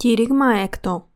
[0.00, 1.08] Κήρυγμα έκτο.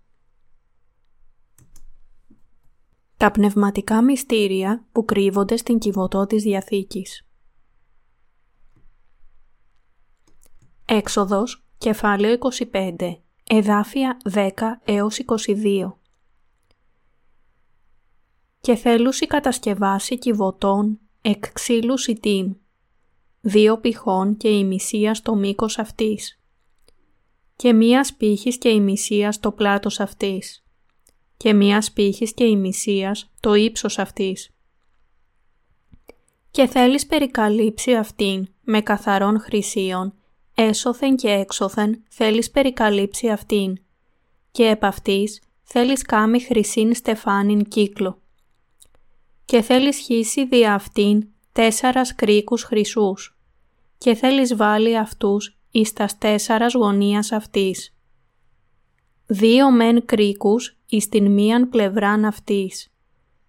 [3.16, 7.26] Τα πνευματικά μυστήρια που κρύβονται στην κυβωτό της Διαθήκης.
[10.84, 14.50] Έξοδος, κεφάλαιο 25, εδάφια 10
[14.84, 15.98] έως 22
[18.60, 22.52] Και θέλουσι κατασκευάσει κυβωτών εκ ξύλου σιτήμ,
[23.40, 26.38] δύο πηχών και η μισία στο μήκος αυτής
[27.56, 30.64] και μία σπίχης και ημισία στο πλάτος αυτής
[31.36, 34.50] και μία σπίχης και ημισίας το ύψος αυτής.
[36.50, 40.14] Και θέλεις περικαλύψει αυτήν με καθαρών χρυσίων,
[40.54, 43.76] έσωθεν και έξωθεν θέλεις περικαλύψει αυτήν
[44.50, 48.20] και επ' αυτής θέλεις κάμει χρυσήν στεφάνιν κύκλο.
[49.44, 53.38] Και θέλεις χύσει δι' αυτήν τέσσαρας κρίκους χρυσούς
[53.98, 57.94] και θέλεις βάλει αυτούς εις τας τέσσαρας γωνίας αυτής.
[59.26, 62.92] Δύο μεν κρίκους εις την μίαν πλευράν αυτής,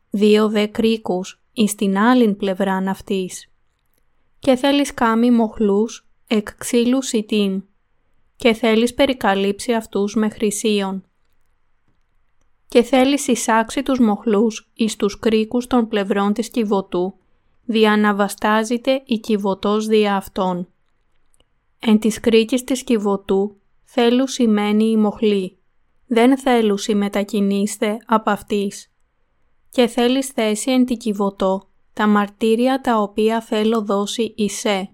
[0.09, 3.51] δύο δε κρίκους εις την άλλην πλευράν αυτής.
[4.39, 7.61] Και θέλεις κάμει μοχλούς εκ ξύλου σιτήμ
[8.35, 11.03] και θέλεις περικαλύψει αυτούς με χρυσίων.
[12.67, 17.13] Και θέλεις εισάξει τους μοχλούς εις τους κρίκους των πλευρών της κυβωτού,
[17.65, 18.15] δια να
[19.05, 20.67] η κυβωτός δια αυτών.
[21.87, 25.57] Εν της κρίκης της κυβωτού θέλους σημαίνει η μοχλή.
[26.07, 28.91] Δεν θέλουσι μετακινήστε από αυτής.
[29.69, 34.89] Και θέλεις θέση εν τη κυβωτό τα μαρτύρια τα οποία θέλω δώσει εισέ.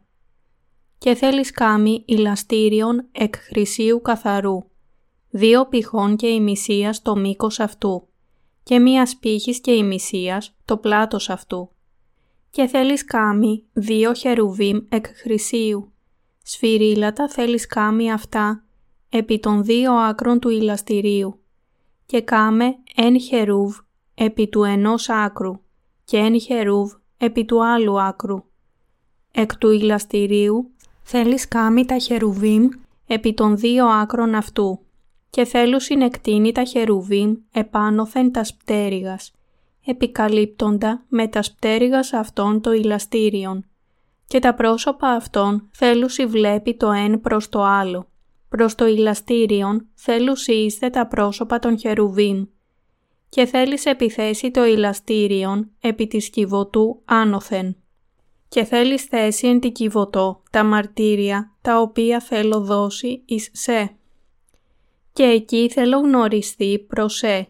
[0.98, 4.64] Και θέλεις κάμει ηλαστήριον εκ χρυσίου καθαρού,
[5.30, 8.08] δύο πηχών και ημισίας το μήκος αυτού,
[8.64, 11.70] και μίας σπίχης και ημισίας το πλάτος αυτού.
[12.50, 15.92] Και θέλεις κάμει δύο χερουβίμ εκ χρυσίου,
[16.44, 18.64] Σφυρίλατα θέλεις κάμει αυτά
[19.10, 21.40] επί των δύο άκρων του ηλαστηρίου
[22.06, 23.78] και κάμε εν χερούβ
[24.16, 25.60] επί του ενός άκρου
[26.04, 28.44] και εν χερούβ επί του άλλου άκρου.
[29.32, 32.68] Εκ του ηλαστηρίου θέλεις κάμει τα χερουβίμ
[33.08, 34.80] επί των δύο άκρων αυτού
[35.30, 39.32] και θέλουν συνεκτείνει τα χερουβίμ επάνωθεν τας πτέρυγας,
[39.86, 43.66] επικαλύπτοντα με τας πτέρυγας αυτών το ηλαστήριον
[44.32, 48.08] και τα πρόσωπα αυτών θέλουσι βλέπει το εν προς το άλλο.
[48.50, 52.44] Προς το ηλαστήριον θέλουσι είστε τα πρόσωπα των χερουβίμ
[53.30, 57.76] και θέλεις επιθέσει το ηλαστήριον επί της κυβωτού άνωθεν.
[58.48, 63.96] Και θέλεις θέση εν τη κυβωτό τα μαρτύρια τα οποία θέλω δώσει εις σε.
[65.14, 67.48] Και εκεί θέλω γνωριστεί προς σε.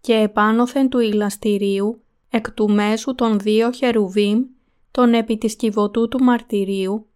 [0.00, 4.44] Και επάνωθεν του ηλαστηρίου εκ του μέσου των δύο χερουβίμ
[4.90, 7.08] τον επί της κυβωτού του μαρτυρίου,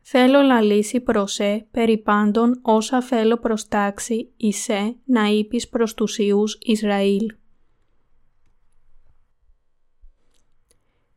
[0.00, 7.26] θέλω λαλήσει προσέ περί πάντων όσα θέλω προστάξει εισέ να είπεις προς τους Ιούς Ισραήλ.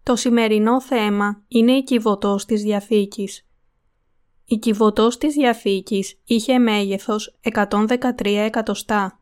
[0.04, 3.48] Το σημερινό θέμα είναι η κυβωτός της Διαθήκης.
[4.46, 9.20] Η κυβωτός της Διαθήκης είχε μέγεθος 113 εκατοστά,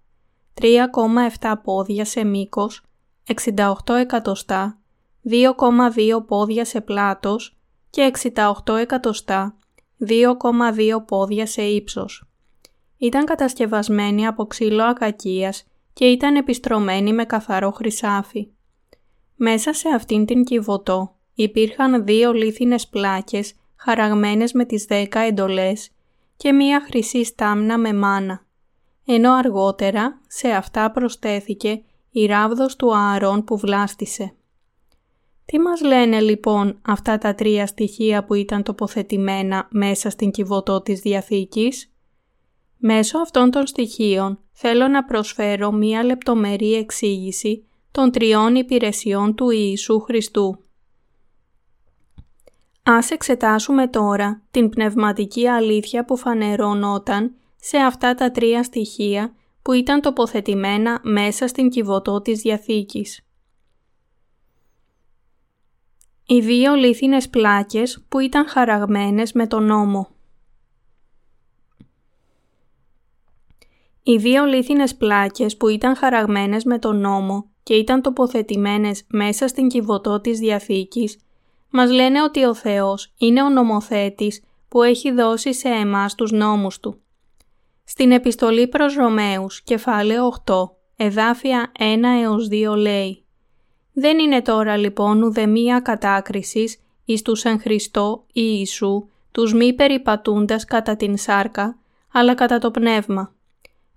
[0.53, 2.83] 3,7 πόδια σε μήκος,
[3.23, 4.82] 68 εκατοστά
[5.29, 7.57] 2,2 πόδια σε πλάτος
[7.89, 8.11] και
[8.65, 9.57] 68 εκατοστά,
[10.07, 12.27] 2,2 πόδια σε ύψος.
[12.97, 15.63] Ήταν κατασκευασμένη από ξύλο ακακίας
[15.93, 18.47] και ήταν επιστρωμένη με καθαρό χρυσάφι.
[19.35, 25.89] Μέσα σε αυτήν την κυβωτό υπήρχαν δύο λίθινες πλάκες χαραγμένες με τις δέκα εντολές
[26.37, 28.45] και μία χρυσή στάμνα με μάνα,
[29.05, 34.35] ενώ αργότερα σε αυτά προστέθηκε η ράβδος του Ααρών που βλάστησε.
[35.45, 40.99] Τι μας λένε λοιπόν αυτά τα τρία στοιχεία που ήταν τοποθετημένα μέσα στην κυβωτό της
[40.99, 41.93] Διαθήκης;
[42.77, 49.99] Μέσω αυτών των στοιχείων θέλω να προσφέρω μία λεπτομερή εξήγηση των τριών υπηρεσιών του Ιησού
[49.99, 50.57] Χριστού.
[52.83, 60.01] Ας εξετάσουμε τώρα την πνευματική αλήθεια που φανερώνονταν σε αυτά τα τρία στοιχεία που ήταν
[60.01, 63.25] τοποθετημένα μέσα στην κυβωτό της Διαθήκης
[66.33, 70.07] οι δύο λίθινες πλάκες που ήταν χαραγμένες με τον νόμο.
[74.03, 79.67] Οι δύο λίθινες πλάκες που ήταν χαραγμένες με τον νόμο και ήταν τοποθετημένες μέσα στην
[79.67, 81.19] κυβωτό της Διαθήκης,
[81.69, 86.79] μας λένε ότι ο Θεός είναι ο νομοθέτης που έχει δώσει σε εμάς τους νόμους
[86.79, 87.01] Του.
[87.83, 93.22] Στην επιστολή προς Ρωμαίους, κεφάλαιο 8, εδάφια 1 έως 2 λέει
[93.93, 100.65] δεν είναι τώρα λοιπόν ουδεμία κατάκρισης εις τους εν Χριστώ ή Ιησού, τους μη περιπατούντας
[100.65, 101.77] κατά την σάρκα,
[102.11, 103.33] αλλά κατά το πνεύμα,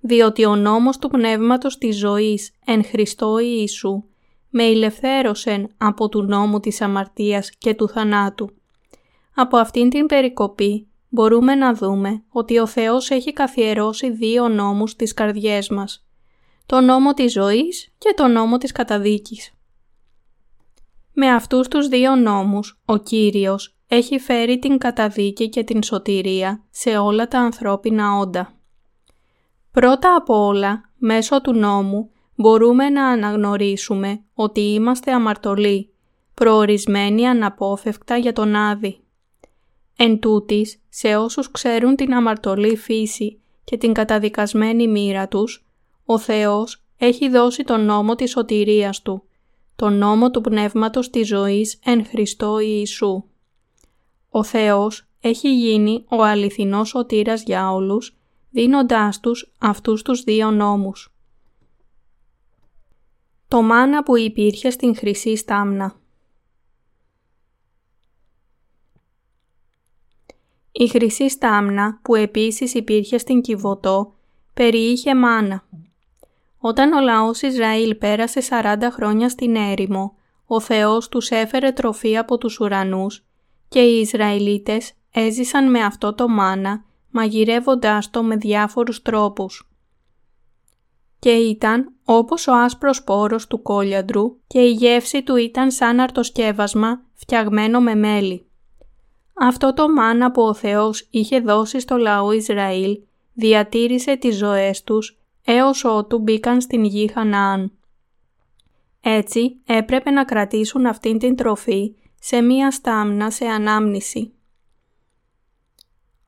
[0.00, 4.04] διότι ο νόμος του Πνεύματος της ζωής εν Χριστώ Ιησού
[4.50, 8.50] με ηλευθέρωσεν από του νόμου της αμαρτίας και του θανάτου.
[9.34, 15.14] Από αυτήν την περικοπή μπορούμε να δούμε ότι ο Θεός έχει καθιερώσει δύο νόμους στις
[15.14, 16.06] καρδιές μας.
[16.66, 19.56] Το νόμο της ζωής και το νόμο της καταδίκης.
[21.18, 26.98] Με αυτούς τους δύο νόμους, ο Κύριος έχει φέρει την καταδίκη και την σωτηρία σε
[26.98, 28.54] όλα τα ανθρώπινα όντα.
[29.72, 35.92] Πρώτα απ' όλα, μέσω του νόμου, μπορούμε να αναγνωρίσουμε ότι είμαστε αμαρτωλοί,
[36.34, 39.00] προορισμένοι αναπόφευκτα για τον Άδη.
[39.96, 45.66] Εν τούτης, σε όσους ξέρουν την αμαρτωλή φύση και την καταδικασμένη μοίρα τους,
[46.04, 49.22] ο Θεός έχει δώσει τον νόμο της σωτηρίας Του,
[49.76, 53.25] τον νόμο του Πνεύματος της ζωής εν Χριστώ Ιησού.
[54.28, 58.17] Ο Θεός έχει γίνει ο αληθινός σωτήρας για όλους,
[58.50, 61.14] δίνοντάς τους αυτούς τους δύο νόμους.
[63.49, 65.96] Το μάνα που υπήρχε στην Χρυσή Στάμνα
[70.79, 74.14] Η Χρυσή Στάμνα που επίσης υπήρχε στην Κιβωτό
[74.55, 75.64] περιείχε μάνα.
[76.68, 80.16] Όταν ο λαός Ισραήλ πέρασε 40 χρόνια στην έρημο,
[80.46, 83.24] ο Θεός τους έφερε τροφή από τους ουρανούς
[83.68, 89.70] και οι Ισραηλίτες έζησαν με αυτό το μάνα μαγειρεύοντάς το με διάφορους τρόπους.
[91.18, 97.02] Και ήταν όπως ο άσπρος πόρος του κόλιαντρου και η γεύση του ήταν σαν αρτοσκεύασμα
[97.14, 98.46] φτιαγμένο με μέλι.
[99.34, 102.98] Αυτό το μάνα που ο Θεός είχε δώσει στο λαό Ισραήλ
[103.34, 107.72] διατήρησε τις ζωές τους έως ότου μπήκαν στην γη Χαναάν.
[109.00, 114.32] Έτσι έπρεπε να κρατήσουν αυτήν την τροφή σε μία στάμνα σε ανάμνηση.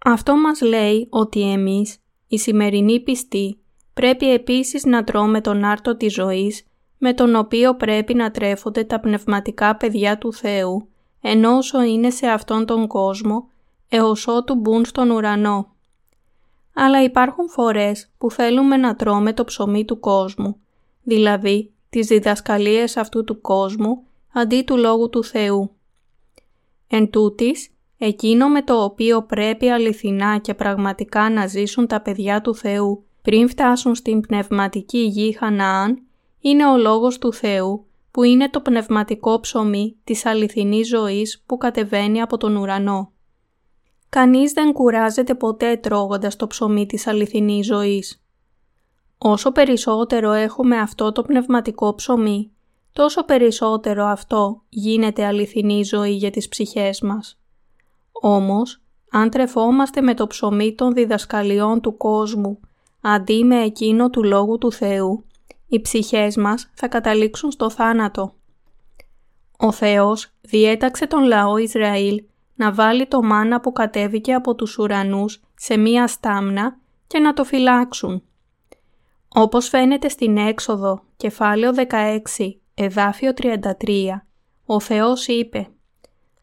[0.05, 1.97] Αυτό μας λέει ότι εμείς,
[2.29, 3.59] οι σημερινοί πιστοί,
[3.94, 6.67] πρέπει επίσης να τρώμε τον άρτο της ζωής
[6.99, 10.88] με τον οποίο πρέπει να τρέφονται τα πνευματικά παιδιά του Θεού,
[11.20, 13.49] ενώ όσο είναι σε αυτόν τον κόσμο,
[13.88, 15.76] έως ότου μπουν στον ουρανό.
[16.81, 20.57] Αλλά υπάρχουν φορές που θέλουμε να τρώμε το ψωμί του κόσμου,
[21.03, 24.03] δηλαδή τις διδασκαλίες αυτού του κόσμου,
[24.33, 25.71] αντί του Λόγου του Θεού.
[26.89, 32.55] Εν τούτης, εκείνο με το οποίο πρέπει αληθινά και πραγματικά να ζήσουν τα παιδιά του
[32.55, 36.03] Θεού πριν φτάσουν στην πνευματική γη Χαναάν,
[36.41, 42.21] είναι ο Λόγος του Θεού που είναι το πνευματικό ψωμί της αληθινής ζωής που κατεβαίνει
[42.21, 43.13] από τον ουρανό.
[44.08, 48.22] Κανείς δεν κουράζεται ποτέ τρώγοντας το ψωμί της αληθινής ζωής.
[49.19, 52.50] Όσο περισσότερο έχουμε αυτό το πνευματικό ψωμί,
[52.93, 57.38] τόσο περισσότερο αυτό γίνεται αληθινή ζωή για τις ψυχές μας.
[58.12, 62.60] Όμως, αν τρεφόμαστε με το ψωμί των διδασκαλιών του κόσμου,
[63.00, 65.25] αντί με εκείνο του Λόγου του Θεού,
[65.69, 68.34] οι ψυχές μας θα καταλήξουν στο θάνατο.
[69.58, 72.22] Ο Θεός διέταξε τον λαό Ισραήλ
[72.58, 76.76] να βάλει το μάνα που κατέβηκε από τους ουρανούς σε μία στάμνα
[77.06, 78.22] και να το φυλάξουν.
[79.28, 81.81] Όπως φαίνεται στην έξοδο, κεφάλαιο 16,
[82.75, 84.22] εδάφιο 33,
[84.66, 85.69] ο Θεός είπε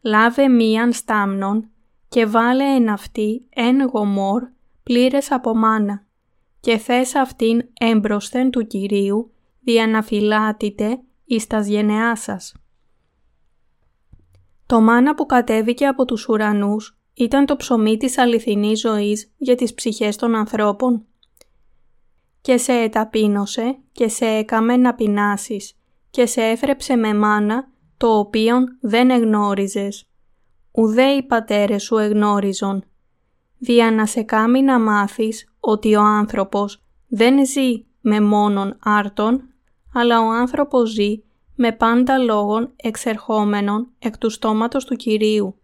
[0.00, 1.70] «Λάβε μίαν στάμνον
[2.08, 4.42] και βάλε εν αυτή εν γομόρ
[4.82, 6.04] πλήρες από μάνα
[6.60, 12.54] και θες αυτήν έμπροσθεν του Κυρίου δια να φυλάτητε εις τας γενεάς σας».
[14.66, 19.74] Το μάνα που κατέβηκε από τους ουρανούς ήταν το ψωμί της αληθινής ζωής για τις
[19.74, 21.04] ψυχές των ανθρώπων.
[22.40, 25.76] Και σε εταπείνωσε και σε έκαμε να πεινάσεις
[26.10, 30.08] και σε έφρεψε με μάνα το οποίον δεν εγνώριζες.
[30.72, 32.84] Ουδέ οι πατέρες σου εγνώριζον.
[33.58, 39.42] Δια να σε κάμει να μάθεις ότι ο άνθρωπος δεν ζει με μόνον άρτον,
[39.94, 41.22] αλλά ο άνθρωπος ζει
[41.56, 45.60] με πάντα λόγων εξερχόμενων εκ του στόματος του Κυρίου.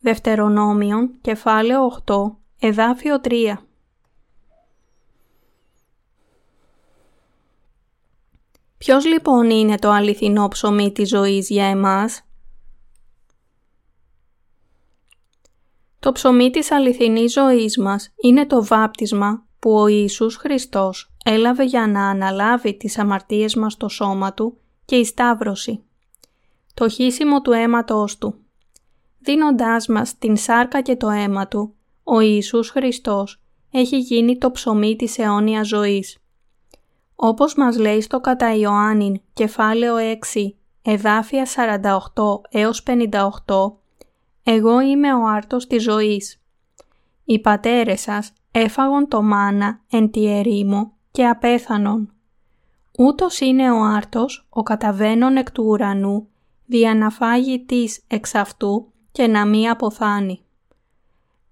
[0.00, 3.54] Δευτερονόμιον, κεφάλαιο 8, εδάφιο 3
[8.78, 12.22] Ποιος λοιπόν είναι το αληθινό ψωμί της ζωής για εμάς;
[15.98, 21.86] Το ψωμί της αληθινής ζωής μας είναι το βάπτισμα που ο Ιησούς Χριστός έλαβε για
[21.86, 25.82] να αναλάβει τις αμαρτίες μας στο σώμα Του και η Σταύρωση.
[26.74, 28.34] Το χύσιμο του αίματος Του.
[29.18, 34.96] Δίνοντάς μας την σάρκα και το αίμα Του, ο Ιησούς Χριστός έχει γίνει το ψωμί
[34.96, 36.18] της αιώνιας ζωής.
[37.14, 39.96] Όπως μας λέει στο κατά Ιωάννην κεφάλαιο
[40.32, 43.80] 6, εδάφια 48 έως 58,
[44.42, 46.40] «Εγώ είμαι ο άρτος της ζωής».
[47.24, 52.12] Οι πατέρες σας έφαγον το μάνα εν τη ερήμο και απέθανον.
[52.98, 56.28] Ούτως είναι ο άρτος ο καταβαίνων εκ του ουρανού,
[56.66, 60.40] δια να φάγει της εξ αυτού και να μη αποθάνει.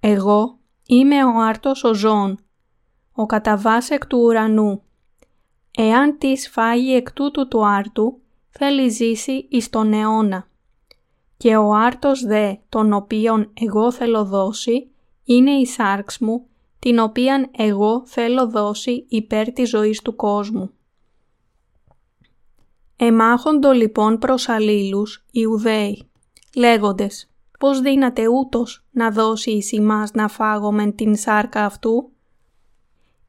[0.00, 2.38] Εγώ είμαι ο άρτος ο ζών,
[3.12, 4.82] ο καταβάς εκ του ουρανού.
[5.70, 10.46] Εάν της φάγει εκ τούτου του άρτου, θέλει ζήσει εις τον αιώνα.
[11.36, 14.90] Και ο άρτος δε, τον οποίον εγώ θέλω δώσει,
[15.24, 16.46] είναι η σάρξ μου,
[16.78, 20.70] την οποίαν εγώ θέλω δώσει υπέρ της ζωής του κόσμου.
[22.96, 26.08] Εμάχοντο λοιπόν προς αλλήλους Ιουδαίοι,
[26.56, 32.10] λέγοντες «Πώς δύναται ούτως να δώσει εις ημάς να φάγομεν την σάρκα αυτού»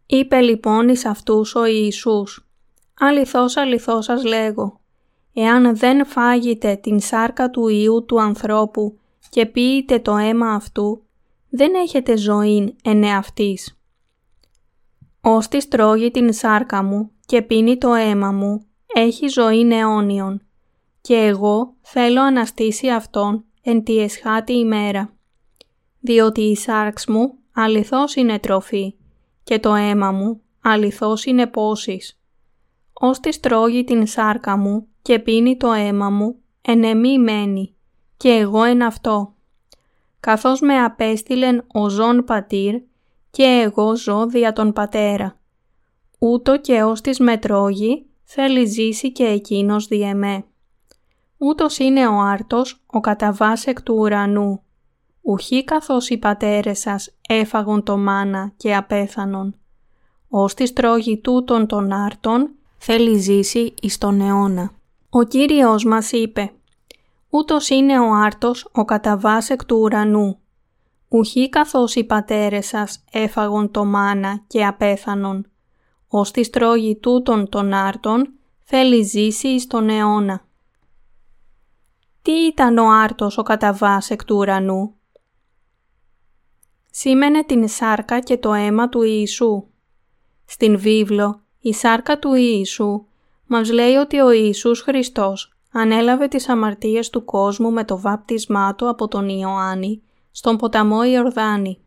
[0.06, 2.48] Είπε λοιπόν εις αυτούς ο Ιησούς
[3.00, 4.80] «Αληθώς αληθώς σας λέγω,
[5.34, 9.00] εάν δεν φάγετε την σάρκα του Ιού του ανθρώπου
[9.30, 11.01] και πείτε το αίμα αυτού,
[11.50, 13.80] δεν έχετε ζωήν εν εαυτής.
[15.22, 20.42] Ώστις τρώγει την σάρκα μου και πίνει το αίμα μου, έχει ζωή αιώνιον
[21.01, 25.13] και εγώ θέλω αναστήσει αυτόν εν τη εσχάτη ημέρα.
[26.00, 28.96] Διότι η σάρξ μου αληθώς είναι τροφή
[29.44, 32.20] και το αίμα μου αληθώς είναι πόσης.
[32.94, 37.75] Ώστις τρώγει την σάρκα μου και πίνει το αίμα μου, εν εμή μένει
[38.18, 39.36] και εγώ εν αυτό.
[40.27, 42.75] Καθώς με απέστειλεν ο ζών πατήρ
[43.31, 45.39] και εγώ ζω δια τον πατέρα.
[46.19, 50.46] Ούτω και ώστις με τρώγει θέλει ζήσει και εκείνος διεμέ.
[51.38, 54.62] Ούτως είναι ο άρτος ο καταβάς εκ του ουρανού.
[55.22, 59.55] Ουχή καθώς οι πατέρες σας έφαγον το μάνα και απέθανον.
[60.29, 64.72] Ώστις τρώγει τούτον των άρτων θέλει ζήσει εις τον αιώνα.
[65.10, 66.51] Ο Κύριος μας είπε
[67.29, 70.39] «Ούτως είναι ο άρτος ο καταβάς εκ του ουρανού.
[71.07, 75.48] Ουχή καθώς οι πατέρες σας έφαγον το μάνα και απέθανον
[76.07, 80.46] ως τη στρόγη τούτων των άρτων θέλει ζήσει εις τον αιώνα.
[82.22, 84.96] Τι ήταν ο άρτος ο καταβάς εκ του ουρανού;
[86.91, 89.67] Σήμαινε την σάρκα και το αίμα του Ιησού.
[90.46, 93.05] Στην βίβλο η σάρκα του Ιησού
[93.46, 98.90] μας λέει ότι ο Ιησούς Χριστός ανέλαβε τις αμαρτίες του κόσμου με το βάπτισμά του
[98.90, 101.80] από τον Ιωάννη στον ποταμό Ιορδάνη.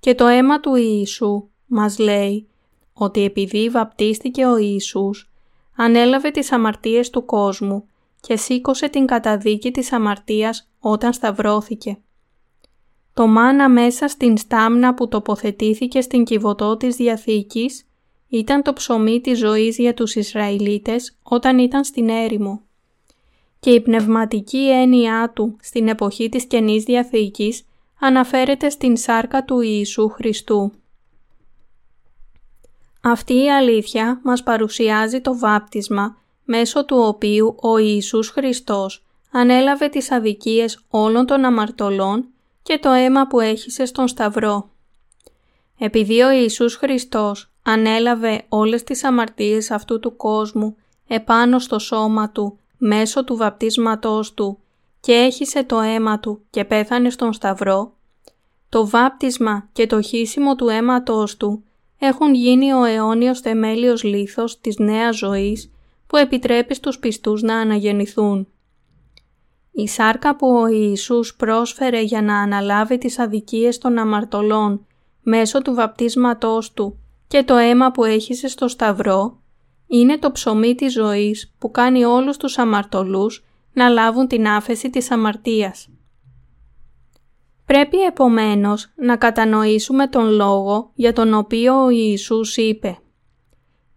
[0.00, 2.48] Και το αίμα του Ιησού μας λέει
[2.92, 5.30] ότι επειδή βαπτίστηκε ο Ιησούς,
[5.76, 7.84] ανέλαβε τις αμαρτίες του κόσμου
[8.20, 11.98] και σήκωσε την καταδίκη της αμαρτίας όταν σταυρώθηκε.
[13.14, 17.84] Το μάνα μέσα στην στάμνα που τοποθετήθηκε στην κυβωτό της Διαθήκης
[18.28, 22.62] ήταν το ψωμί της ζωής για τους Ισραηλίτες όταν ήταν στην έρημο.
[23.60, 27.64] Και η πνευματική έννοιά του στην εποχή της Καινής Διαθήκης
[27.98, 30.72] αναφέρεται στην σάρκα του Ιησού Χριστού.
[33.02, 40.10] Αυτή η αλήθεια μας παρουσιάζει το βάπτισμα μέσω του οποίου ο Ιησούς Χριστός ανέλαβε τις
[40.10, 42.28] αδικίες όλων των αμαρτωλών
[42.62, 44.70] και το αίμα που έχησε στον Σταυρό.
[45.78, 50.76] Επειδή ο Ιησούς Χριστός ανέλαβε όλες τις αμαρτίες αυτού του κόσμου
[51.06, 54.58] επάνω στο σώμα Του μέσω του βαπτίσματός Του
[55.00, 57.92] και έχισε το αίμα Του και πέθανε στον Σταυρό,
[58.68, 61.64] το βάπτισμα και το χύσιμο του αίματός Του
[61.98, 65.70] έχουν γίνει ο αιώνιος θεμέλιος λίθος της νέας ζωής
[66.06, 68.48] που επιτρέπει στους πιστούς να αναγεννηθούν.
[69.72, 74.86] Η σάρκα που ο Ιησούς πρόσφερε για να αναλάβει τις αδικίες των αμαρτωλών
[75.22, 79.39] μέσω του βαπτίσματός Του και το αίμα που έχησε στο Σταυρό
[79.90, 85.10] είναι το ψωμί της ζωής που κάνει όλους τους αμαρτωλούς να λάβουν την άφεση της
[85.10, 85.88] αμαρτίας.
[87.66, 92.98] Πρέπει επομένως να κατανοήσουμε τον λόγο για τον οποίο ο Ιησούς είπε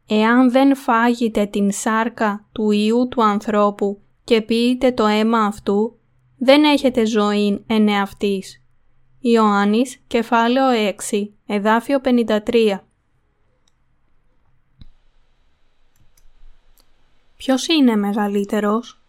[0.08, 6.00] «Εάν δεν φάγετε την σάρκα του Ιού του ανθρώπου και πείτε το αίμα αυτού,
[6.38, 8.64] δεν έχετε ζωή εν εαυτής».
[9.20, 12.80] Ιωάννης, κεφάλαιο 6, εδάφιο 53
[17.46, 19.02] Ποιος είναι μεγαλύτερος;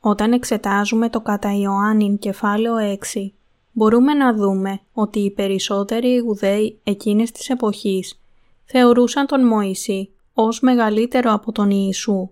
[0.00, 2.74] Όταν εξετάζουμε το κατά Ιωάννην κεφάλαιο
[3.12, 3.32] 6,
[3.72, 8.20] μπορούμε να δούμε ότι οι περισσότεροι Ιουδαίοι εκείνης της εποχής
[8.64, 12.28] θεωρούσαν τον Μωυσή ως μεγαλύτερο από τον Ιησού.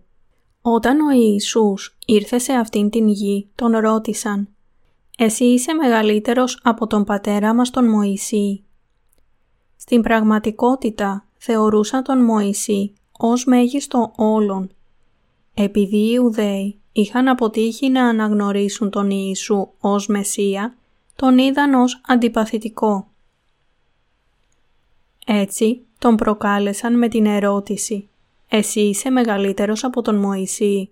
[0.62, 4.48] Όταν ο Ιησούς ήρθε σε αυτήν την γη, τον ρώτησαν
[5.18, 8.64] «Εσύ είσαι μεγαλύτερος από τον πατέρα μας τον Μωυσή».
[9.76, 14.70] Στην πραγματικότητα θεωρούσαν τον Μωυσή ως μέγιστο όλων.
[15.54, 20.74] Επειδή οι Ιουδαίοι είχαν αποτύχει να αναγνωρίσουν τον Ιησού ως Μεσσία,
[21.16, 23.08] τον είδαν ως αντιπαθητικό.
[25.26, 28.08] Έτσι τον προκάλεσαν με την ερώτηση
[28.48, 30.90] «Εσύ είσαι μεγαλύτερος από τον Μωυσή»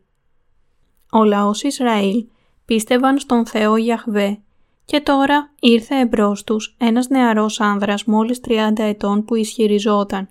[1.10, 2.26] Ο λαός Ισραήλ
[2.64, 4.38] πίστευαν στον Θεό Γιαχβέ
[4.84, 10.28] και τώρα ήρθε εμπρός τους ένας νεαρός άνδρας μόλις 30 ετών που ισχυριζόταν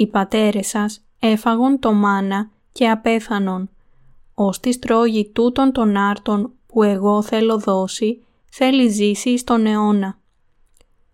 [0.00, 3.70] «Οι πατέρες σας έφαγον το μάνα και απέθανον.
[4.34, 10.18] Ως τη στρόγη τούτων των άρτων που εγώ θέλω δώσει, θέλει ζήσει στον αιώνα.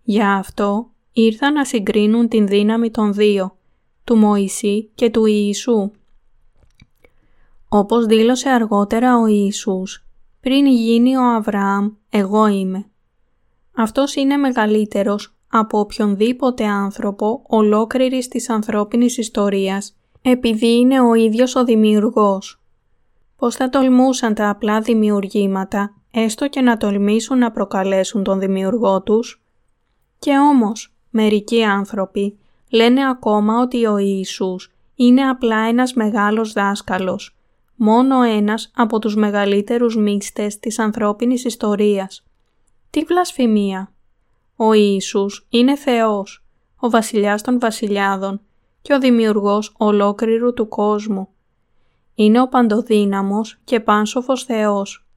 [0.03, 3.57] Για αυτό ήρθαν να συγκρίνουν την δύναμη των δύο,
[4.03, 5.91] του Μωυσή και του Ιησού.
[7.69, 10.05] Όπως δήλωσε αργότερα ο Ιησούς,
[10.41, 12.85] πριν γίνει ο Αβραάμ, εγώ είμαι.
[13.75, 21.63] Αυτός είναι μεγαλύτερος από οποιονδήποτε άνθρωπο ολόκληρης της ανθρώπινης ιστορίας, επειδή είναι ο ίδιος ο
[21.63, 22.61] δημιουργός.
[23.37, 29.41] Πώς θα τολμούσαν τα απλά δημιουργήματα, έστω και να τολμήσουν να προκαλέσουν τον δημιουργό τους;
[30.19, 32.37] Και όμως, μερικοί άνθρωποι
[32.69, 37.35] λένε ακόμα ότι ο Ιησούς είναι απλά ένας μεγάλος δάσκαλος,
[37.75, 42.23] μόνο ένας από τους μεγαλύτερους μίστες της ανθρώπινης ιστορίας.
[42.89, 43.91] Τι βλασφημία!
[44.59, 46.45] Ο Ιησούς είναι Θεός,
[46.79, 48.41] ο βασιλιάς των βασιλιάδων
[48.81, 51.27] και ο δημιουργός ολόκληρου του κόσμου.
[52.15, 55.07] Είναι ο παντοδύναμος και πάνσοφος Θεός.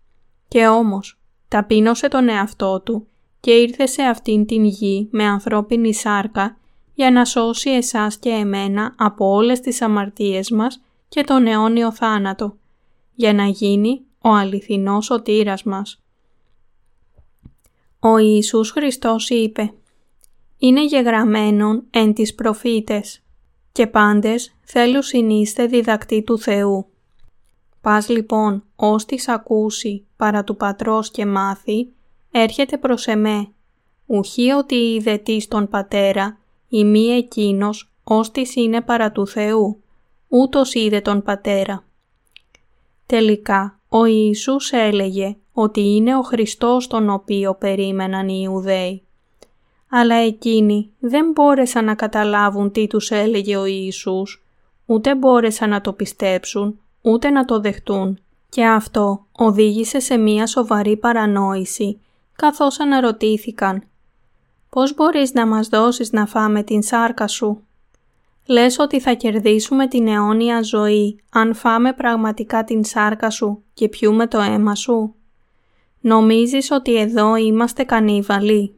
[0.49, 3.06] Και όμως ταπείνωσε τον εαυτό του
[3.40, 6.56] και ήρθε σε αυτήν την γη με ανθρώπινη σάρκα
[6.94, 12.56] για να σώσει εσάς και εμένα από όλες τις αμαρτίες μας και τον αιώνιο θάνατο,
[13.14, 16.00] για να γίνει ο αληθινός σωτήρας μας.
[18.02, 19.73] Ο Ιησούς Χριστός είπε
[20.59, 23.23] «Είναι γεγραμμένον εν τις προφήτες
[23.73, 26.87] και πάντες θέλουν συνείστε διδακτή του Θεού».
[27.80, 31.89] Πας λοιπόν ως της ακούσει παρά του πατρός και μάθει,
[32.30, 33.49] έρχεται προς εμέ.
[34.06, 39.82] Ουχή ότι είδε τι στον πατέρα, ή μη εκείνος, ως της είναι παρά του Θεού,
[40.28, 41.84] ούτως είδε τον πατέρα.
[43.06, 49.02] Τελικά, ο Ιησούς έλεγε ότι είναι ο Χριστός τον οποίο περίμεναν οι Ιουδαίοι.
[49.90, 54.44] Αλλά εκείνοι δεν μπόρεσαν να καταλάβουν τι τους έλεγε ο Ιησούς,
[54.86, 58.18] ούτε μπόρεσαν να το πιστέψουν, ούτε να το δεχτούν
[58.49, 62.00] και αυτό οδήγησε σε μία σοβαρή παρανόηση,
[62.36, 63.82] καθώς αναρωτήθηκαν
[64.70, 67.62] «Πώς μπορείς να μας δώσεις να φάμε την σάρκα σου»
[68.46, 74.26] Λες ότι θα κερδίσουμε την αιώνια ζωή αν φάμε πραγματικά την σάρκα σου και πιούμε
[74.26, 75.14] το αίμα σου;
[76.00, 78.75] Νομίζεις ότι εδώ είμαστε κανίβαλοι;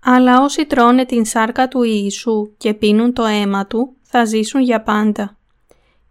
[0.00, 4.82] Αλλά όσοι τρώνε την σάρκα του Ιησού και πίνουν το αίμα του θα ζήσουν για
[4.82, 5.38] πάντα.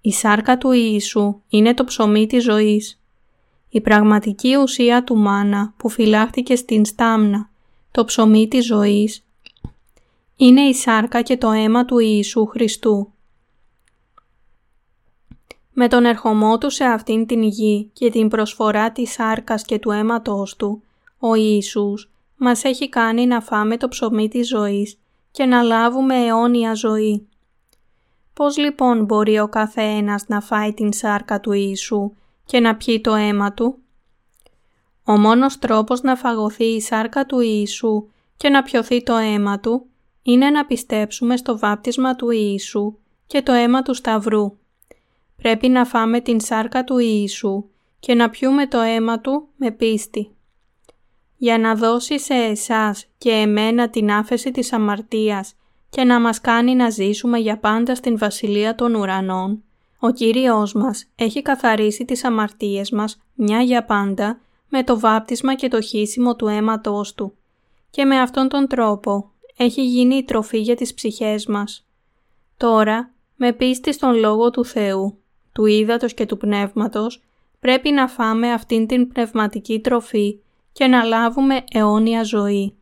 [0.02, 3.02] Η σάρκα του Ιησού είναι το ψωμί της ζωής.
[3.70, 7.50] Η πραγματική ουσία του μάνα που φυλάχτηκε στην στάμνα,
[7.92, 9.26] το ψωμί της ζωής,
[10.36, 13.14] είναι η σάρκα και το αίμα του Ιησού Χριστού.
[15.74, 19.92] Με τον ερχομό του σε αυτήν την γη και την προσφορά της σάρκας και του
[19.92, 20.84] αίματός του,
[21.20, 24.98] ο Ιησούς μας έχει κάνει να φάμε το ψωμί της ζωής
[25.32, 27.28] και να λάβουμε αιώνια ζωή.
[28.34, 32.12] Πώς λοιπόν μπορεί ο καθένας να φάει την σάρκα του Ιησού
[32.46, 33.78] και να πιει το αίμα του;
[35.04, 38.08] Ο μόνος τρόπος να φαγωθεί η σάρκα του Ιησού
[38.38, 39.86] και να πιωθεί το αίμα του
[40.22, 44.58] είναι να πιστέψουμε στο βάπτισμα του Ιησού και το αίμα του Σταυρού.
[45.36, 47.66] Πρέπει να φάμε την σάρκα του Ιησού
[48.00, 50.36] και να πιούμε το αίμα του με πίστη.
[51.38, 55.56] Για να δώσει σε εσάς και εμένα την άφεση της αμαρτίας
[55.90, 59.64] και να μας κάνει να ζήσουμε για πάντα στην Βασιλεία των Ουρανών,
[60.00, 65.68] ο Κύριος μας έχει καθαρίσει τις αμαρτίες μας μια για πάντα με το βάπτισμα και
[65.68, 67.34] το χύσιμο του αίματός Του
[67.90, 71.86] και με αυτόν τον τρόπο έχει γίνει η τροφή για τις ψυχές μας.
[72.58, 75.18] Τώρα, με πίστη στον Λόγο του Θεού,
[75.54, 77.22] του Ήδατος και του Πνεύματος,
[77.60, 80.40] πρέπει να φάμε αυτήν την πνευματική τροφή
[80.72, 82.76] και να λάβουμε αιώνια ζωή.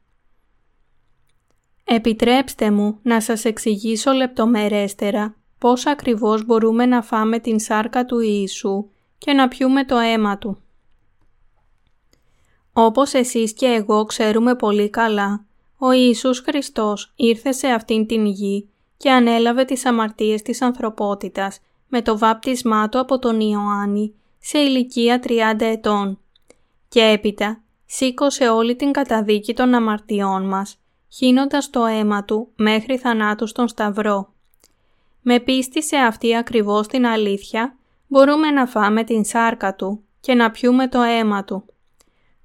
[1.84, 8.90] Επιτρέψτε μου να σας εξηγήσω λεπτομερέστερα πώς ακριβώς μπορούμε να φάμε την σάρκα του Ιησού
[9.18, 10.58] και να πιούμε το αίμα Του.
[12.74, 15.46] Όπως εσείς και εγώ ξέρουμε πολύ καλά,
[15.78, 21.60] ο Ιησούς Χριστός ήρθε σε αυτήν την γη και ανέλαβε τις αμαρτίες της ανθρωπότητας
[21.94, 26.20] με το βάπτισμά του από τον Ιωάννη σε ηλικία 30 ετών
[26.90, 30.78] και έπειτα σήκωσε όλη την καταδίκη των αμαρτιών μας
[31.10, 34.34] χύνοντας το αίμα του μέχρι θανάτου στον Σταυρό.
[35.22, 37.76] Με πίστη σε αυτή ακριβώς την αλήθεια
[38.08, 41.66] μπορούμε να φάμε την σάρκα του και να πιούμε το αίμα του.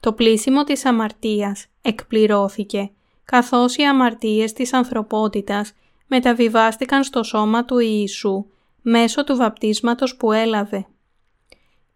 [0.01, 2.91] το πλήσιμο της αμαρτίας εκπληρώθηκε,
[3.25, 5.73] καθώς οι αμαρτίες της ανθρωπότητας
[6.07, 8.47] μεταβιβάστηκαν στο σώμα του Ιησού
[8.89, 10.87] μέσω του βαπτίσματος που έλαβε.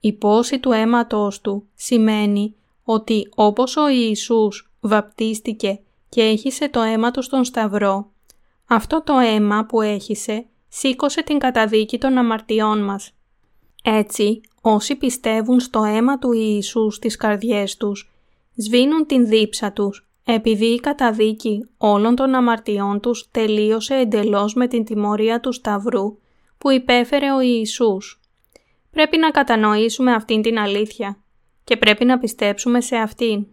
[0.00, 7.10] Η πόση του αίματος του σημαίνει ότι όπως ο Ιησούς βαπτίστηκε και έχισε το αίμα
[7.10, 8.10] του στον Σταυρό,
[8.66, 13.12] αυτό το αίμα που έχισε σήκωσε την καταδίκη των αμαρτιών μας.
[13.82, 18.12] Έτσι, όσοι πιστεύουν στο αίμα του Ιησούς στις καρδιές τους,
[18.56, 24.84] σβήνουν την δίψα τους, επειδή η καταδίκη όλων των αμαρτιών τους τελείωσε εντελώς με την
[24.84, 26.18] τιμωρία του Σταυρού
[26.60, 28.20] που υπέφερε ο Ιησούς.
[28.90, 31.16] Πρέπει να κατανοήσουμε αυτήν την αλήθεια
[31.64, 33.46] και πρέπει να πιστέψουμε σε αυτήν.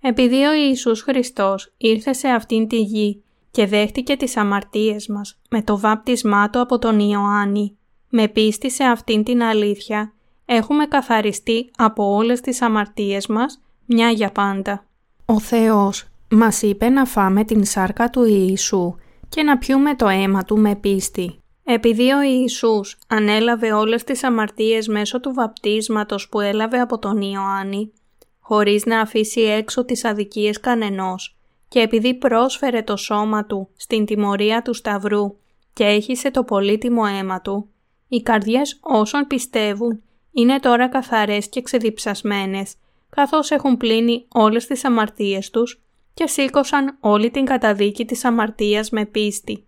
[0.00, 5.62] Επειδή ο Ιησούς Χριστός ήρθε σε αυτήν τη γη και δέχτηκε τις αμαρτίες μας με
[5.62, 7.76] το βάπτισμά του από τον Ιωάννη,
[8.08, 10.12] με πίστη σε αυτήν την αλήθεια,
[10.44, 14.84] έχουμε καθαριστεί από όλες τις αμαρτίες μας μια για πάντα.
[15.24, 18.94] Ο Θεός μας είπε να φάμε την σάρκα του Ιησού
[19.28, 21.41] και να πιούμε το αίμα του με πίστη.
[21.64, 27.92] Επειδή ο Ιησούς ανέλαβε όλες τις αμαρτίες μέσω του βαπτίσματος που έλαβε από τον Ιωάννη,
[28.40, 31.36] χωρίς να αφήσει έξω τις αδικίες κανενός
[31.68, 35.36] και επειδή πρόσφερε το σώμα του στην τιμωρία του Σταυρού
[35.72, 37.68] και έχισε το πολύτιμο αίμα του,
[38.08, 42.74] οι καρδιές όσων πιστεύουν είναι τώρα καθαρές και ξεδιψασμένες,
[43.10, 45.82] καθώς έχουν πλύνει όλες τις αμαρτίες τους
[46.14, 49.66] και σήκωσαν όλη την καταδίκη της αμαρτίας με πίστη.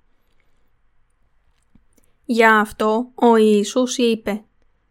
[2.24, 4.44] Για αυτό ο Ιησούς είπε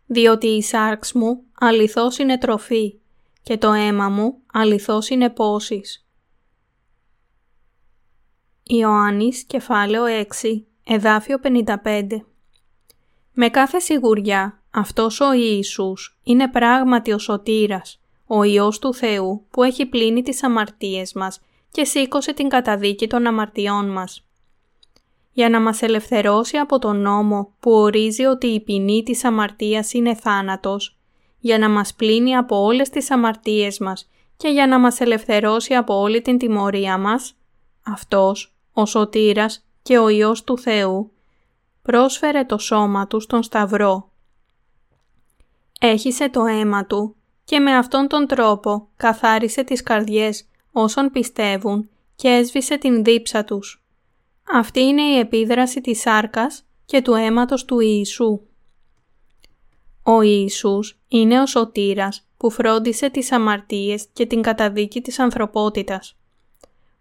[0.05, 2.99] «Διότι η σάρξ μου αληθώς είναι τροφή
[3.43, 6.07] και το αίμα μου αληθώς είναι πόσης».
[8.63, 12.07] Ιωάννης κεφάλαιο 6 εδάφιο 55
[13.33, 19.63] Με κάθε σιγουριά αυτός ο Ιησούς είναι πράγματι ο σωτήρας, ο Υιός του Θεού που
[19.63, 21.41] έχει πλύνει τις αμαρτίες μας
[21.71, 24.25] και σήκωσε την καταδίκη των αμαρτιών μας
[25.33, 30.15] για να μας ελευθερώσει από τον νόμο που ορίζει ότι η ποινή της αμαρτίας είναι
[30.15, 30.97] θάνατος,
[31.39, 35.99] για να μας πλύνει από όλες τις αμαρτίες μας και για να μας ελευθερώσει από
[35.99, 37.35] όλη την τιμωρία μας,
[37.85, 41.11] Αυτός, ο Σωτήρας και ο Υιός του Θεού,
[41.81, 44.11] πρόσφερε το σώμα του στον Σταυρό.
[45.79, 52.27] Έχισε το αίμα του και με αυτόν τον τρόπο καθάρισε τις καρδιές όσων πιστεύουν και
[52.27, 53.82] έσβησε την δίψα τους.
[54.51, 58.39] Αυτή είναι η επίδραση της σάρκας και του αίματος του Ιησού.
[60.03, 66.15] Ο Ιησούς είναι ο σωτήρας που φρόντισε τις αμαρτίες και την καταδίκη της ανθρωπότητας.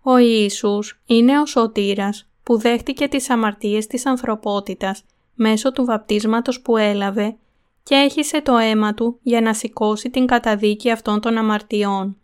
[0.03, 6.77] Ο Ιησούς είναι ο σωτήρας που δέχτηκε τις αμαρτίες της ανθρωπότητας μέσω του βαπτίσματος που
[6.77, 7.37] έλαβε
[7.83, 12.17] και έχισε το αίμα του για να σηκώσει την καταδίκη αυτών των αμαρτιών.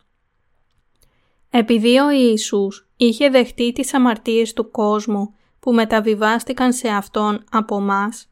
[1.49, 8.29] Επειδή ο Ιησούς είχε δεχτεί τις αμαρτίες του κόσμου που μεταβιβάστηκαν σε Αυτόν από μας,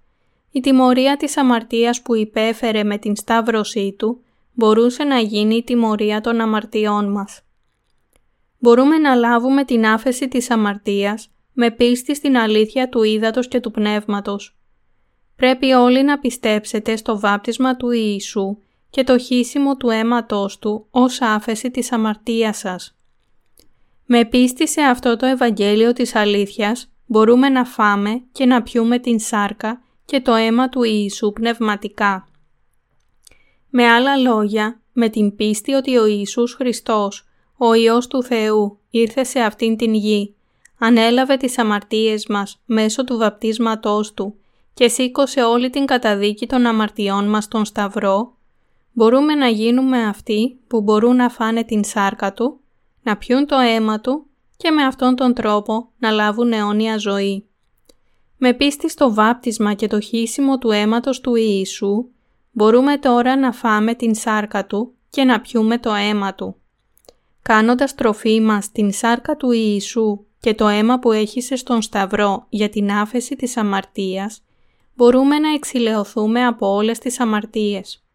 [0.52, 4.22] η τιμωρία της αμαρτίας που υπέφερε με την σταύρωσή Του
[4.54, 7.42] μπορούσε να γίνει η τιμωρία των αμαρτιών μας.
[8.60, 13.72] Μπορούμε να λάβουμε την άφεση της αμαρτίας με πίστη στην αλήθεια του ύδατος και του
[13.72, 14.58] πνεύματος.
[15.36, 18.58] Πρέπει όλοι να πιστέψετε στο βάπτισμα του Ιησού
[18.90, 22.97] και το χύσιμο του αίματός Του ως άφεση της αμαρτίας σας.
[24.10, 29.20] Με πίστη σε αυτό το Ευαγγέλιο της αλήθειας μπορούμε να φάμε και να πιούμε την
[29.20, 32.28] σάρκα και το αίμα του Ιησού πνευματικά.
[33.70, 37.26] Με άλλα λόγια, με την πίστη ότι ο Ιησούς Χριστός,
[37.58, 40.36] ο Υιός του Θεού, ήρθε σε αυτήν την γη,
[40.80, 44.36] ανέλαβε τις αμαρτίες μας μέσω του βαπτίσματός Του
[44.74, 48.38] και σήκωσε όλη την καταδίκη των αμαρτιών μας στον Σταυρό,
[48.92, 52.60] μπορούμε να γίνουμε αυτοί που μπορούν να φάνε την σάρκα Του
[53.08, 54.26] να πιούν το αίμα του
[54.58, 57.46] και με αυτόν τον τρόπο να λάβουν αιώνια ζωή.
[58.38, 62.06] Με πίστη στο βάπτισμα και το χύσιμο του αίματος του Ιησού,
[62.52, 66.56] μπορούμε τώρα να φάμε την σάρκα του και να πιούμε το αίμα του.
[67.42, 72.70] Κάνοντας τροφή μας την σάρκα του Ιησού και το αίμα που έχησε στον Σταυρό για
[72.70, 74.44] την άφεση της αμαρτίας,
[74.96, 78.07] μπορούμε να εξηλαιωθούμε από όλες τις αμαρτίες.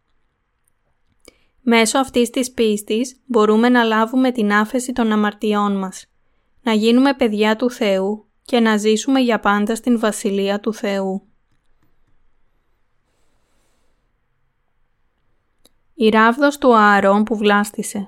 [1.65, 6.05] Μέσω αυτής της πίστης μπορούμε να λάβουμε την άφεση των αμαρτιών μας,
[6.61, 11.27] να γίνουμε παιδιά του Θεού και να ζήσουμε για πάντα στην Βασιλεία του Θεού.
[15.93, 18.07] Η ράβδος του Ααρών που βλάστησε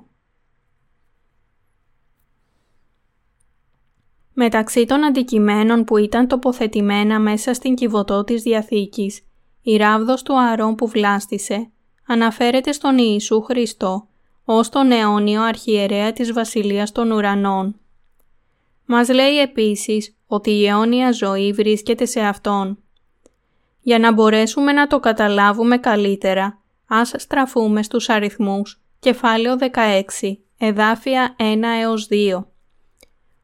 [4.33, 9.21] Μεταξύ των αντικειμένων που ήταν τοποθετημένα μέσα στην κυβωτό της Διαθήκης,
[9.61, 11.69] η ράβδος του Ααρών που βλάστησε
[12.07, 14.07] αναφέρεται στον Ιησού Χριστό
[14.45, 17.79] ως τον αιώνιο αρχιερέα της Βασιλείας των Ουρανών.
[18.85, 22.77] Μας λέει επίσης ότι η αιώνια ζωή βρίσκεται σε Αυτόν.
[23.81, 31.63] Για να μπορέσουμε να το καταλάβουμε καλύτερα, ας στραφούμε στους αριθμούς κεφάλαιο 16, εδάφια 1
[31.81, 32.45] έως 2.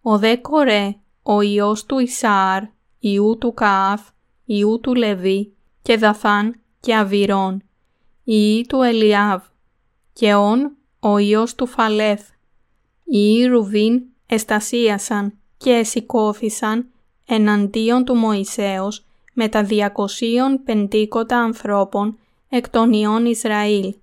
[0.01, 2.63] Ο δε Κορέ, ο ιός του Ισαάρ,
[2.99, 4.09] ιού του Καάθ,
[4.45, 7.63] ιού του Λεβί και Δαθάν και Αβυρών,
[8.23, 9.41] ιή του Ελιάβ,
[10.13, 12.29] και όν ο ιός του Φαλέθ.
[13.03, 16.85] Οι Ρουβίν εστασίασαν και εσηκώθησαν
[17.25, 22.17] εναντίον του Μωυσέως με τα διακοσίων πεντήκοτα ανθρώπων
[22.49, 23.93] εκ των ιών Ισραήλ,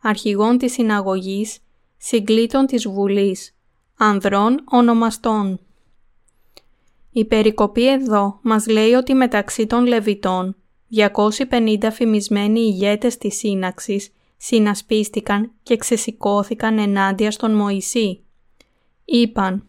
[0.00, 1.58] αρχηγών της συναγωγής,
[1.96, 3.54] συγκλήτων της Βουλής,
[3.96, 5.60] ανδρών ονομαστών.
[7.12, 10.56] Η περικοπή εδώ μας λέει ότι μεταξύ των Λεβιτών
[10.90, 18.24] 250 φημισμένοι ηγέτες της σύναξης συνασπίστηκαν και ξεσηκώθηκαν ενάντια στον Μωυσή.
[19.04, 19.68] Είπαν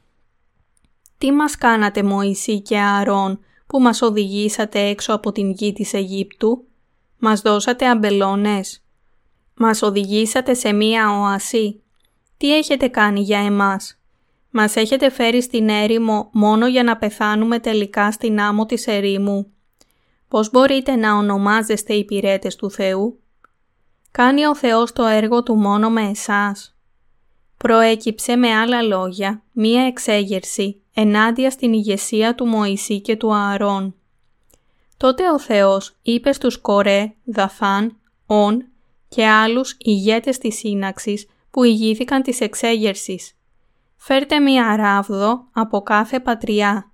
[1.18, 6.64] «Τι μας κάνατε Μωυσή και Ααρών που μας οδηγήσατε έξω από την γη της Αιγύπτου,
[7.18, 8.84] μας δώσατε αμπελώνες,
[9.56, 11.82] μας οδηγήσατε σε μία οασή.
[12.38, 14.00] Τι έχετε κάνει για εμάς,
[14.50, 19.52] μας έχετε φέρει στην έρημο μόνο για να πεθάνουμε τελικά στην άμμο της ερήμου.
[20.28, 23.20] Πώς μπορείτε να ονομάζεστε υπηρέτες του Θεού;
[24.12, 26.76] Κάνει ο Θεός το έργο Του μόνο με εσάς.
[27.58, 33.96] Προέκυψε με άλλα λόγια μία εξέγερση ενάντια στην ηγεσία του Μωυσή και του Ααρών.
[34.98, 38.66] Τότε ο Θεός είπε στους Κορέ, Δαθάν, Ον
[39.08, 43.38] και άλλους ηγέτες της σύναξης που ηγήθηκαν της εξέγερσης.
[43.96, 46.92] Φέρτε μία ράβδο από κάθε πατριά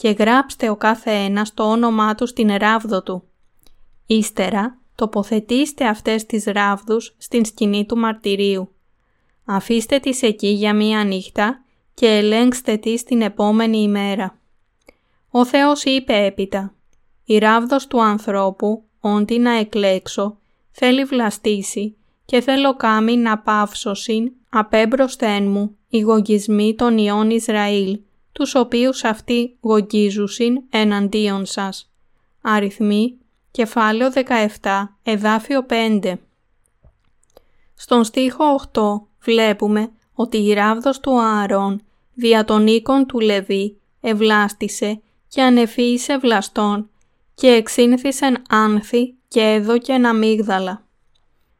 [0.00, 3.22] και γράψτε ο κάθε ένας το όνομά του στην ράβδο του.
[4.06, 8.72] Ύστερα τοποθετήστε αυτές τις ράβδους στην σκηνή του μαρτυρίου.
[9.44, 14.38] Αφήστε τις εκεί για μία νύχτα και ελέγξτε τις την επόμενη ημέρα.
[15.30, 16.74] Ο Θεός είπε έπειτα
[17.24, 20.38] «Η ράβδος του ανθρώπου, όντι να εκλέξω,
[20.70, 28.00] θέλει βλαστήσει και θέλω κάμει να παύσωσιν απέμπροσθεν μου οι γογγισμοί των ιών Ισραήλ,
[28.32, 31.90] τους οποίους αυτοί γογγίζουσιν εναντίον σας.
[32.42, 33.18] Αριθμοί,
[33.50, 36.14] κεφάλαιο 17, εδάφιο 5.
[37.74, 38.82] Στον στίχο 8
[39.20, 41.82] βλέπουμε ότι η ράβδος του Ααρών
[42.14, 46.90] δια των οίκων του Λεβί ευλάστησε και ανεφύησε βλαστών
[47.34, 50.84] και εξήνθησεν άνθη και έδωκεν αμύγδαλα.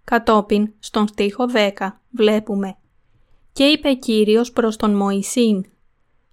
[0.05, 1.45] Κατόπιν, στον στίχο
[1.79, 2.77] 10 βλέπουμε
[3.53, 5.65] «Και είπε Κύριος προς τον Μωυσήν,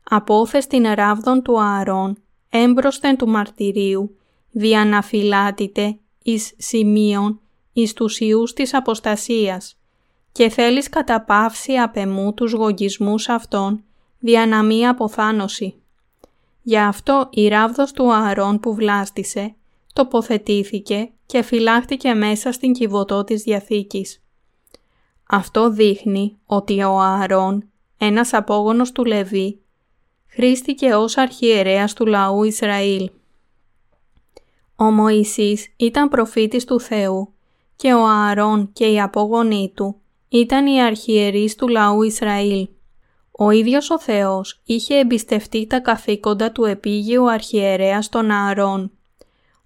[0.09, 2.17] «Απόθες την ράβδον του Ααρών,
[2.49, 4.17] έμπροσθεν του μαρτυρίου,
[4.51, 7.39] διαναφυλάτητε εις σημείων
[7.73, 9.77] εις τους ιούς της αποστασίας,
[10.31, 13.83] και θέλεις καταπαύσει απ' τους γογισμούς αυτών,
[14.19, 15.75] δια να μη αποθάνωση».
[16.61, 19.55] Γι' αυτό η ράβδος του Ααρών που βλάστησε,
[19.93, 24.21] τοποθετήθηκε και φυλάχτηκε μέσα στην κυβωτό της Διαθήκης.
[25.29, 29.61] Αυτό δείχνει ότι ο Ααρών, ένας απόγονος του Λεβί,
[30.38, 33.10] χρήστηκε ως αρχιερέας του λαού Ισραήλ.
[34.76, 37.34] Ο Μωυσής ήταν προφήτης του Θεού
[37.76, 39.95] και ο Ααρών και οι απόγονοί του
[40.30, 42.67] ήταν οι αρχιερείς του λαού Ισραήλ.
[43.32, 48.91] Ο ίδιος ο Θεός είχε εμπιστευτεί τα καθήκοντα του επίγειου αρχιερέας των Ααρών.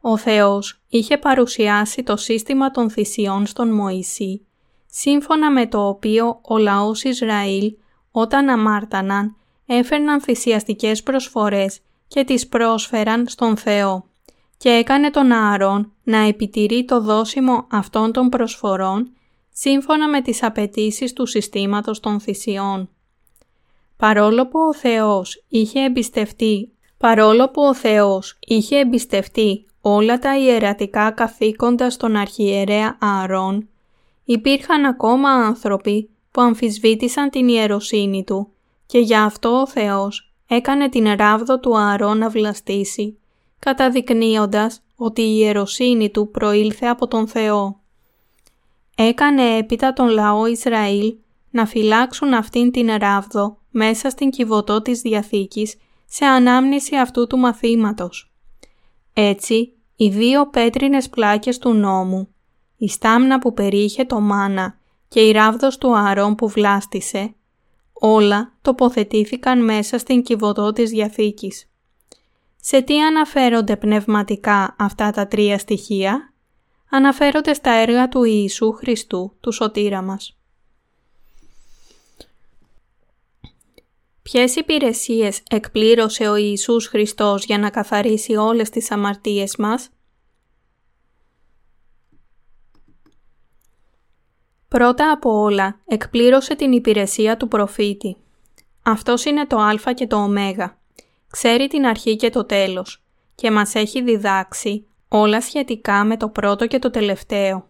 [0.02, 4.46] Ο Θεός είχε παρουσιάσει το σύστημα των θυσιών στον Μωυσή
[4.88, 7.74] σύμφωνα με το οποίο ο λαός Ισραήλ
[8.12, 9.36] όταν αμάρταναν
[9.74, 14.06] έφερναν θυσιαστικές προσφορές και τις πρόσφεραν στον Θεό
[14.58, 19.12] και έκανε τον Ααρών να επιτηρεί το δόσιμο αυτών των προσφορών
[19.54, 22.90] σύμφωνα με τις απαιτήσεις του συστήματος των θυσιών.
[23.98, 31.12] Παρόλο που ο Θεός είχε εμπιστευτεί, παρόλο που ο Θεός είχε εμπιστευτεί όλα τα ιερατικά
[31.12, 33.70] καθήκοντα στον αρχιερέα Ααρών,
[34.24, 38.52] υπήρχαν ακόμα άνθρωποι που αμφισβήτησαν την ιεροσύνη του
[38.92, 43.18] και γι' αυτό ο Θεός έκανε την ράβδο του Ααρών να βλαστήσει,
[43.60, 47.80] καταδεικνύοντας ότι η ιεροσύνη του προήλθε από τον Θεό.
[48.96, 51.16] Έκανε έπειτα τον λαό Ισραήλ
[51.50, 55.76] να φυλάξουν αυτήν την ράβδο μέσα στην κυβωτό της Διαθήκης
[56.06, 58.32] σε ανάμνηση αυτού του μαθήματος.
[59.14, 62.28] Έτσι, οι δύο πέτρινες πλάκες του νόμου
[62.78, 64.78] η στάμνα που περιείχε το μάνα
[65.08, 67.36] και η ράβδος του Ααρών που βλάστησε,
[68.04, 71.70] όλα τοποθετήθηκαν μέσα στην κυβωτό της Διαθήκης.
[72.62, 76.34] Σε τι αναφέρονται πνευματικά αυτά τα τρία στοιχεία;
[76.90, 80.38] Αναφέρονται στα έργα του Ιησού Χριστού, του Σωτήρα μας.
[84.22, 89.90] Ποιες υπηρεσίες εκπλήρωσε ο Ιησούς Χριστός για να καθαρίσει όλες τις αμαρτίες μας;
[94.72, 98.18] Πρώτα από όλα, εκπλήρωσε την υπηρεσία του προφήτη.
[98.84, 100.30] Αυτός είναι το α και το ω.
[101.30, 103.04] Ξέρει την αρχή και το τέλος
[103.36, 107.70] και μας έχει διδάξει όλα σχετικά με το πρώτο και το τελευταίο.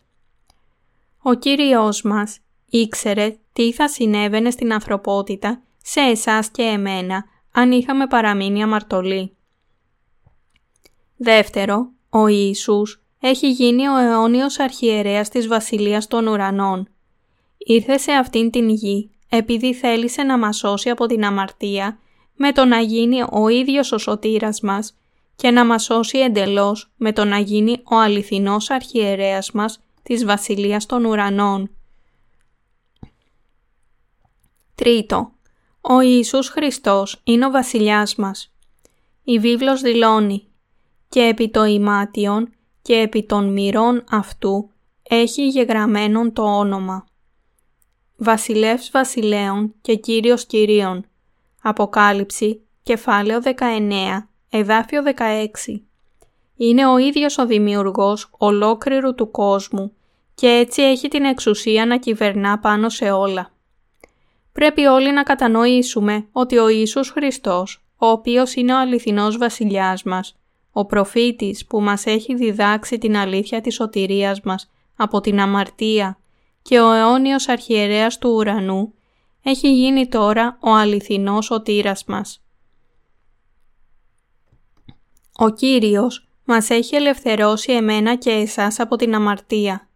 [1.21, 8.07] Ο Κύριος μας ήξερε τι θα συνέβαινε στην ανθρωπότητα σε εσάς και εμένα αν είχαμε
[8.07, 9.35] παραμείνει αμαρτωλοί.
[11.17, 16.87] Δεύτερο, ο Ιησούς έχει γίνει ο αιώνιος αρχιερέας της Βασιλείας των Ουρανών.
[17.57, 21.99] Ήρθε σε αυτήν την γη επειδή θέλησε να μας σώσει από την αμαρτία
[22.35, 24.95] με το να γίνει ο ίδιος ο σωτήρας μας
[25.35, 30.85] και να μας σώσει εντελώς με το να γίνει ο αληθινός αρχιερέας μας της Βασιλείας
[30.85, 31.69] των Ουρανών.
[34.75, 35.31] Τρίτο,
[35.81, 38.53] ο Ιησούς Χριστός είναι ο βασιλιάς μας.
[39.23, 40.47] Η βίβλος δηλώνει
[41.09, 42.49] «Και επί το ημάτιον
[42.81, 44.69] και επί των μυρών αυτού
[45.03, 47.05] έχει γεγραμμένον το όνομα.
[48.17, 51.05] Βασιλεύς βασιλέων και Κύριος Κυρίων.
[51.61, 55.81] Αποκάλυψη, κεφάλαιο 19, εδάφιο 16.
[56.55, 59.93] Είναι ο ίδιος ο δημιουργός ολόκληρου του κόσμου
[60.35, 63.51] και έτσι έχει την εξουσία να κυβερνά πάνω σε όλα.
[64.51, 70.35] Πρέπει όλοι να κατανοήσουμε ότι ο Ιησούς Χριστός, ο οποίος είναι ο αληθινός βασιλιάς μας,
[70.71, 76.17] ο προφήτης που μας έχει διδάξει την αλήθεια της σωτηρίας μας από την αμαρτία
[76.61, 78.93] και ο αιώνιος αρχιερέας του ουρανού,
[79.43, 82.43] έχει γίνει τώρα ο αληθινός σωτήρας μας.
[85.33, 89.89] Ο Κύριος μας έχει ελευθερώσει εμένα και εσάς από την αμαρτία.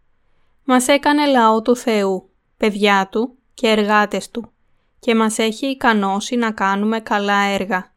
[0.63, 4.49] Μας έκανε λαό του Θεού, παιδιά Του και εργάτες Του
[4.99, 7.94] και μας έχει ικανώσει να κάνουμε καλά έργα.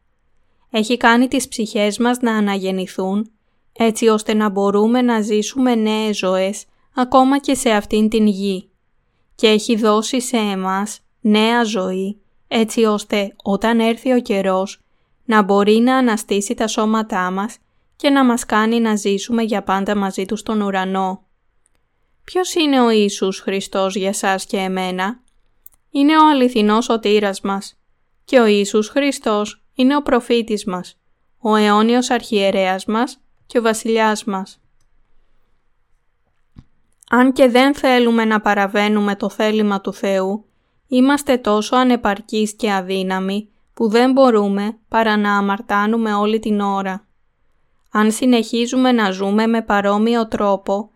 [0.71, 3.31] Έχει κάνει τις ψυχές μας να αναγεννηθούν
[3.73, 8.69] έτσι ώστε να μπορούμε να ζήσουμε νέες ζωές ακόμα και σε αυτήν την γη
[9.35, 14.81] και έχει δώσει σε εμάς νέα ζωή έτσι ώστε όταν έρθει ο καιρός
[15.25, 17.57] να μπορεί να αναστήσει τα σώματά μας
[17.95, 21.23] και να μας κάνει να ζήσουμε για πάντα μαζί τους στον ουρανό.
[22.23, 25.19] Ποιος είναι ο Ιησούς Χριστός για σας και εμένα;
[25.89, 27.79] Είναι ο αληθινός σωτήρας μας
[28.25, 30.97] και ο Ιησούς Χριστός είναι ο προφήτης μας,
[31.39, 34.59] ο αιώνιος αρχιερέας μας και ο βασιλιάς μας.
[37.09, 40.45] Αν και δεν θέλουμε να παραβαίνουμε το θέλημα του Θεού,
[40.87, 47.07] είμαστε τόσο ανεπαρκείς και αδύναμοι που δεν μπορούμε παρά να αμαρτάνουμε όλη την ώρα.
[47.91, 50.91] Αν συνεχίζουμε να ζούμε με παρόμοιο τρόπο,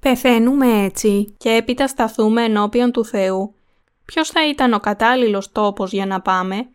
[0.00, 3.54] πεθαίνουμε έτσι και έπειτα σταθούμε ενώπιον του Θεού.
[4.04, 6.68] Ποιος θα ήταν ο κατάλληλος τόπος για να πάμε,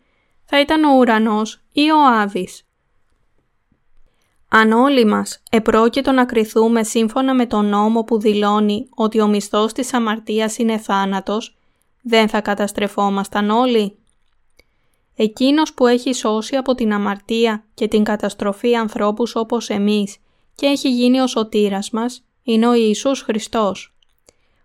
[0.44, 2.66] θα ήταν ο ουρανός ή ο Άδης.
[4.48, 9.72] Αν όλοι μας επρόκειτο να κριθούμε σύμφωνα με τον νόμο που δηλώνει ότι ο μισθός
[9.72, 11.56] της αμαρτίας είναι θάνατος,
[12.02, 13.98] δεν θα καταστρεφόμασταν όλοι.
[15.16, 20.16] Εκείνος που έχει σώσει από την αμαρτία και την καταστροφή ανθρώπους όπως εμείς
[20.54, 23.94] και έχει γίνει ο σωτήρας μας, είναι ο Ιησούς Χριστός.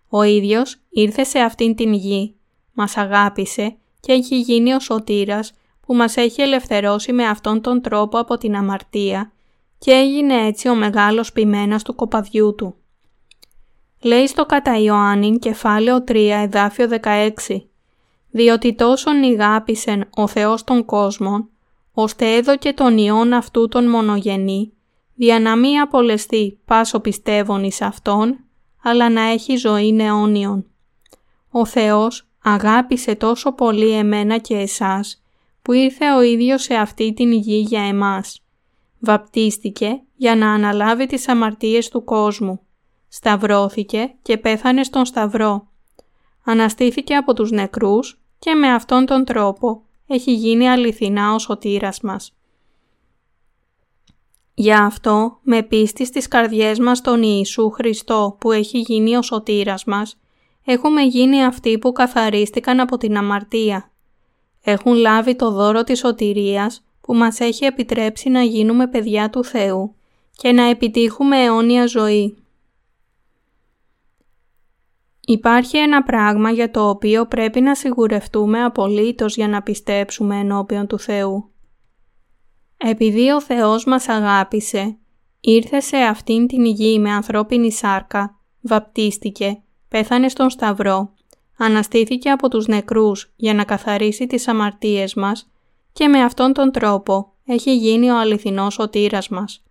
[0.09, 2.35] Ο ίδιος ήρθε σε αυτήν την γη,
[2.73, 5.53] μας αγάπησε και έχει γίνει ο σωτήρας
[5.89, 9.31] που μας έχει ελευθερώσει με αυτόν τον τρόπο από την αμαρτία
[9.77, 12.75] και έγινε έτσι ο μεγάλος ποιμένας του κοπαδιού του.
[14.01, 17.31] Λέει στο κατά Ιωάννην κεφάλαιο 3 εδάφιο 16
[18.31, 21.49] «Διότι τόσον ηγάπησεν ο Θεός των κόσμων,
[21.93, 24.73] ώστε έδωκε τον Υιόν αυτού τον μονογενή,
[25.15, 28.39] δια να μη απολεστεί πάσο πιστεύων εις Αυτόν,
[28.83, 30.65] αλλά να έχει ζωή αιώνιον.
[31.51, 35.23] Ο Θεός αγάπησε τόσο πολύ εμένα και εσάς,
[35.61, 38.43] που ήρθε ο ίδιος σε αυτή την γη για εμάς
[38.99, 42.59] Βαπτίστηκε για να αναλάβει τις αμαρτίες του κόσμου.
[43.07, 45.67] Σταυρώθηκε και πέθανε στον Σταυρό.
[46.45, 52.33] Αναστήθηκε από τους νεκρούς και με αυτόν τον τρόπο έχει γίνει αληθινά ο σωτήρας μας.
[54.53, 59.83] Γι' αυτό, με πίστη στις καρδιές μας τον Ιησού Χριστό που έχει γίνει ο σωτήρας
[59.83, 60.19] μας,
[60.65, 63.91] έχουμε γίνει αυτοί που καθαρίστηκαν από την αμαρτία.
[64.61, 69.95] Έχουν λάβει το δώρο της σωτηρίας που μας έχει επιτρέψει να γίνουμε παιδιά του Θεού
[70.31, 72.37] και να επιτύχουμε αιώνια ζωή.
[75.25, 80.99] Υπάρχει ένα πράγμα για το οποίο πρέπει να σιγουρευτούμε απολύτως για να πιστέψουμε ενώπιον του
[80.99, 81.51] Θεού.
[82.77, 84.97] Επειδή ο Θεός μας αγάπησε,
[85.39, 91.13] ήρθε σε αυτήν την γη με ανθρώπινη σάρκα, βαπτίστηκε, πέθανε στον Σταυρό,
[91.59, 95.49] αναστήθηκε από τους νεκρούς για να καθαρίσει τις αμαρτίες μας
[95.93, 99.63] και με αυτόν τον τρόπο έχει γίνει ο αληθινός σωτήρας μας.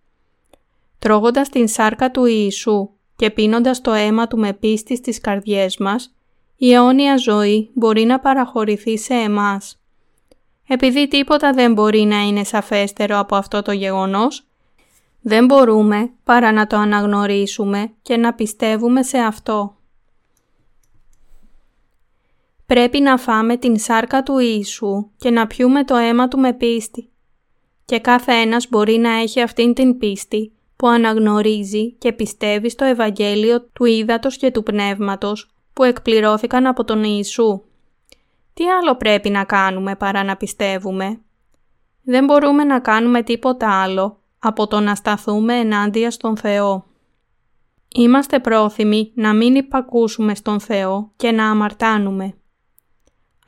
[0.99, 6.15] Τρώγοντας την σάρκα του Ιησού και πίνοντας το αίμα του με πίστη στις καρδιές μας,
[6.57, 9.81] η αιώνια ζωή μπορεί να παραχωρηθεί σε εμάς.
[10.67, 14.43] Επειδή τίποτα δεν μπορεί να είναι σαφέστερο από αυτό το γεγονός,
[15.21, 19.75] δεν μπορούμε παρά να το αναγνωρίσουμε και να πιστεύουμε σε αυτό.
[22.73, 27.09] Πρέπει να φάμε την σάρκα του Ιησού και να πιούμε το αίμα του με πίστη.
[27.85, 33.61] Και κάθε ένας μπορεί να έχει αυτήν την πίστη που αναγνωρίζει και πιστεύει στο Ευαγγέλιο
[33.61, 37.61] του Ήδατος και του Πνεύματος που εκπληρώθηκαν από τον Ιησού.
[38.53, 41.19] Τι άλλο πρέπει να κάνουμε παρά να πιστεύουμε;
[42.03, 46.85] Δεν μπορούμε να κάνουμε τίποτα άλλο από το να σταθούμε ενάντια στον Θεό.
[47.95, 52.33] Είμαστε πρόθυμοι να μην υπακούσουμε στον Θεό και να αμαρτάνουμε.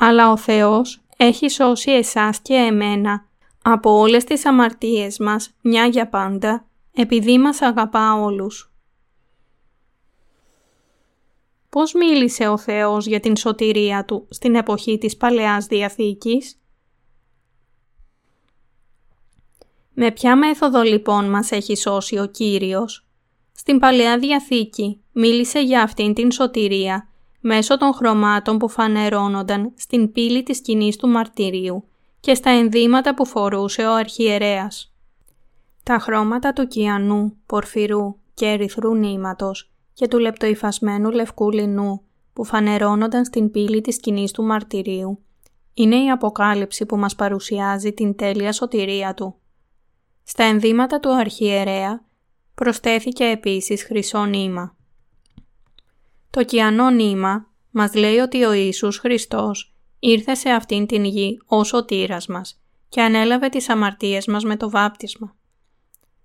[0.04, 3.26] Αλλά ο Θεός έχει σώσει εσάς και εμένα
[3.62, 8.74] από όλες τις αμαρτίες μας μια για πάντα επειδή μας αγαπά όλους.
[11.70, 16.62] Πώς μίλησε ο Θεός για την σωτηρία Του στην εποχή της Παλαιάς Διαθήκης;
[19.93, 23.08] Με ποια μέθοδο λοιπόν μας έχει σώσει ο Κύριος;
[23.52, 27.11] Στην Παλαιά Διαθήκη μίλησε για αυτήν την σωτηρία
[27.42, 31.84] μέσω των χρωμάτων που φανερώνονταν στην πύλη της σκηνής του μαρτυρίου
[32.20, 34.94] και στα ενδύματα που φορούσε ο αρχιερέας.
[35.84, 42.02] Τα χρώματα του κιανού, πορφυρού και ερυθρού νήματος και του λεπτοϊφασμένου λευκού λινού
[42.34, 45.20] που φανερώνονταν στην πύλη της σκηνής του μαρτυρίου
[45.74, 49.36] είναι η αποκάλυψη που μας παρουσιάζει την τέλεια σωτηρία του.
[50.24, 52.06] Στα ενδύματα του αρχιερέα
[52.56, 54.76] προσθέθηκε επίσης χρυσό νήμα.
[56.32, 61.73] Το κιανό νήμα μας λέει ότι ο Ιησούς Χριστός ήρθε σε αυτήν την γη ως
[61.73, 65.36] ο τύρας μας και ανέλαβε τις αμαρτίες μας με το βάπτισμα.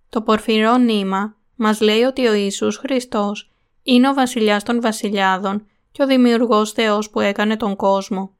[0.09, 3.51] Το πορφυρό νήμα μας λέει ότι ο Ιησούς Χριστός
[3.83, 8.31] είναι ο βασιλιάς των βασιλιάδων και ο δημιουργός Θεός που έκανε τον κόσμο.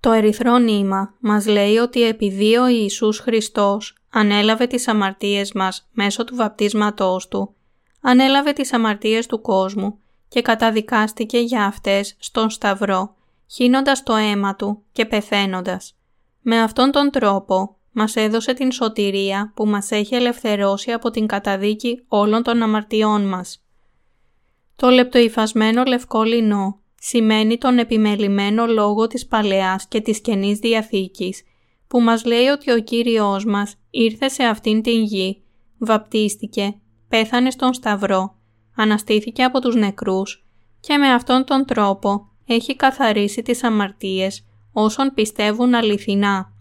[0.00, 6.24] Το ερυθρό νήμα μας λέει ότι επειδή ο Ιησούς Χριστός ανέλαβε τις αμαρτίες μας μέσω
[6.24, 7.54] του βαπτίσματός Του,
[8.00, 9.98] ανέλαβε τις αμαρτίες του κόσμου
[10.30, 13.14] και καταδικάστηκε για αυτές στον Σταυρό,
[13.46, 15.96] χύνοντας το αίμα Του και πεθαίνοντας.
[16.40, 22.04] Με αυτόν τον τρόπο μας έδωσε την σωτηρία που μας έχει ελευθερώσει από την καταδίκη
[22.08, 23.64] όλων των αμαρτιών μας.
[24.76, 31.42] Το λεπτοϊφασμένο λευκό λινό σημαίνει τον επιμελημένο λόγο της Παλαιάς και της Καινής Διαθήκης,
[31.86, 35.42] που μας λέει ότι ο Κύριος μας ήρθε σε αυτήν την γη,
[35.78, 36.74] βαπτίστηκε,
[37.08, 38.39] πέθανε στον Σταυρό,
[38.80, 40.44] αναστήθηκε από τους νεκρούς
[40.80, 46.52] και με αυτόν τον τρόπο έχει καθαρίσει τις αμαρτίες όσων πιστεύουν αληθινά.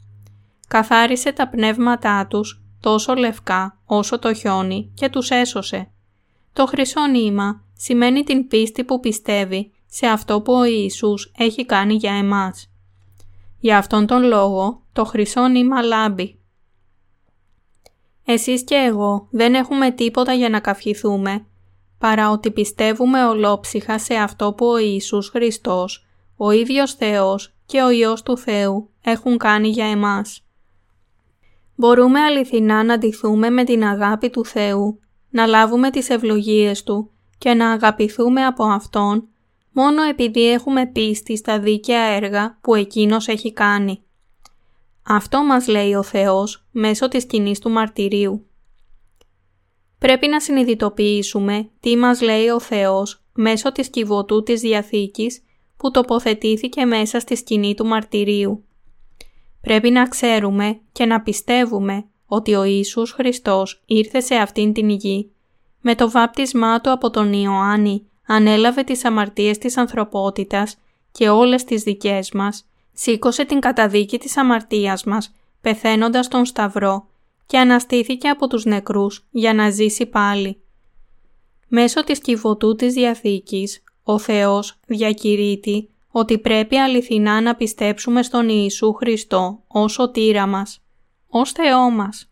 [0.67, 5.91] Καθάρισε τα πνεύματά τους τόσο λευκά όσο το χιόνι και τους έσωσε.
[6.53, 11.93] Το χρυσό νήμα σημαίνει την πίστη που πιστεύει σε αυτό που ο Ιησούς έχει κάνει
[11.93, 12.71] για εμάς.
[13.59, 16.39] Για αυτόν τον λόγο το χρυσό νήμα λάμπει.
[18.25, 21.45] Εσείς και εγώ δεν έχουμε τίποτα για να καυχηθούμε,
[21.99, 26.05] παρά ότι πιστεύουμε ολόψυχα σε αυτό που ο Ιησούς Χριστός,
[26.37, 30.43] ο ίδιος Θεός και ο Υιός του Θεού έχουν κάνει για εμάς.
[31.75, 37.53] Μπορούμε αληθινά να ντυθούμε με την αγάπη του Θεού, να λάβουμε τις ευλογίες Του και
[37.53, 39.27] να αγαπηθούμε από Αυτόν
[39.71, 44.03] μόνο επειδή έχουμε πίστη στα δίκαια έργα που Εκείνος έχει κάνει.
[45.03, 48.48] Αυτό μας λέει ο Θεός μέσω της σκηνής του μαρτυρίου.
[49.99, 55.43] Πρέπει να συνειδητοποιήσουμε τι μας λέει ο Θεός μέσω της κυβωτού της Διαθήκης
[55.77, 58.63] που τοποθετήθηκε μέσα στη σκηνή του μαρτυρίου.
[59.61, 65.31] Πρέπει να ξέρουμε και να πιστεύουμε ότι ο Ιησούς Χριστός ήρθε σε αυτήν την γη.
[65.81, 70.77] Με το βάπτισμά Του από τον Ιωάννη ανέλαβε τις αμαρτίες της ανθρωπότητας
[71.11, 77.07] και όλες τις δικές μας, σήκωσε την καταδίκη της αμαρτίας μας, πεθαίνοντας τον Σταυρό
[77.49, 80.61] και αναστήθηκε από τους νεκρούς για να ζήσει πάλι.
[81.67, 88.93] Μέσω της κυβωτού της Διαθήκης, ο Θεός διακηρύττει ότι πρέπει αληθινά να πιστέψουμε στον Ιησού
[88.93, 90.81] Χριστό ως σωτήρα μας,
[91.27, 92.31] ως Θεό μας.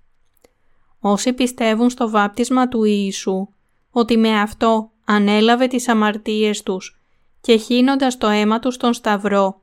[1.00, 3.48] Όσοι πιστεύουν στο βάπτισμα του Ιησού,
[3.92, 7.00] ότι με αυτό ανέλαβε τις αμαρτίες τους
[7.42, 9.62] και χύνοντας το αίμα τους στον Σταυρό,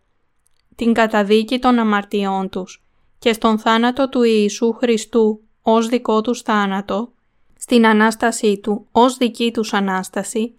[0.77, 2.84] την καταδίκη των αμαρτιών τους
[3.25, 7.13] και στον θάνατο του Ιησού Χριστού ως δικό τους θάνατο,
[7.59, 10.55] στην Ανάστασή Του ως δική τους Ανάσταση,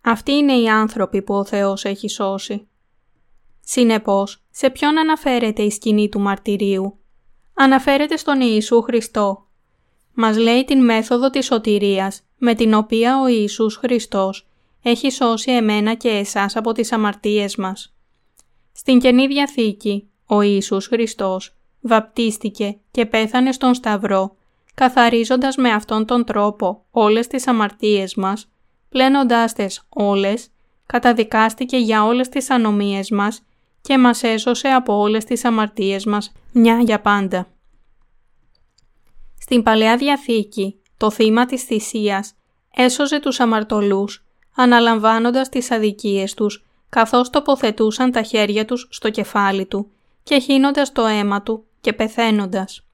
[0.00, 2.68] αυτοί είναι οι άνθρωποι που ο Θεός έχει σώσει.
[3.60, 6.98] Συνεπώς, σε ποιον αναφέρεται η σκηνή του μαρτυρίου;
[7.54, 9.46] αναφέρεται στον Ιησού Χριστό.
[10.14, 14.46] Μας λέει την μέθοδο της σωτηρίας με την οποία ο Ιησούς Χριστός
[14.82, 17.96] έχει σώσει εμένα και εσάς από τις αμαρτίες μας.
[18.72, 24.36] Στην Καινή Διαθήκη, ο Ιησούς Χριστός βαπτίστηκε και πέθανε στον Σταυρό,
[24.74, 28.48] καθαρίζοντας με αυτόν τον τρόπο όλες τις αμαρτίες μας,
[28.88, 30.48] πλένοντάς τες όλες,
[30.86, 33.42] καταδικάστηκε για όλες τις ανομίες μας
[33.80, 37.48] και μας έσωσε από όλες τις αμαρτίες μας, μια για πάντα.
[39.40, 42.34] Στην Παλαιά Διαθήκη, το θύμα της θυσίας
[42.74, 44.24] έσωζε τους αμαρτωλούς,
[44.54, 49.90] αναλαμβάνοντας τις αδικίες τους, καθώς τοποθετούσαν τα χέρια τους στο κεφάλι του
[50.26, 52.86] και χύνοντας το αίμα του και πεθαίνοντας.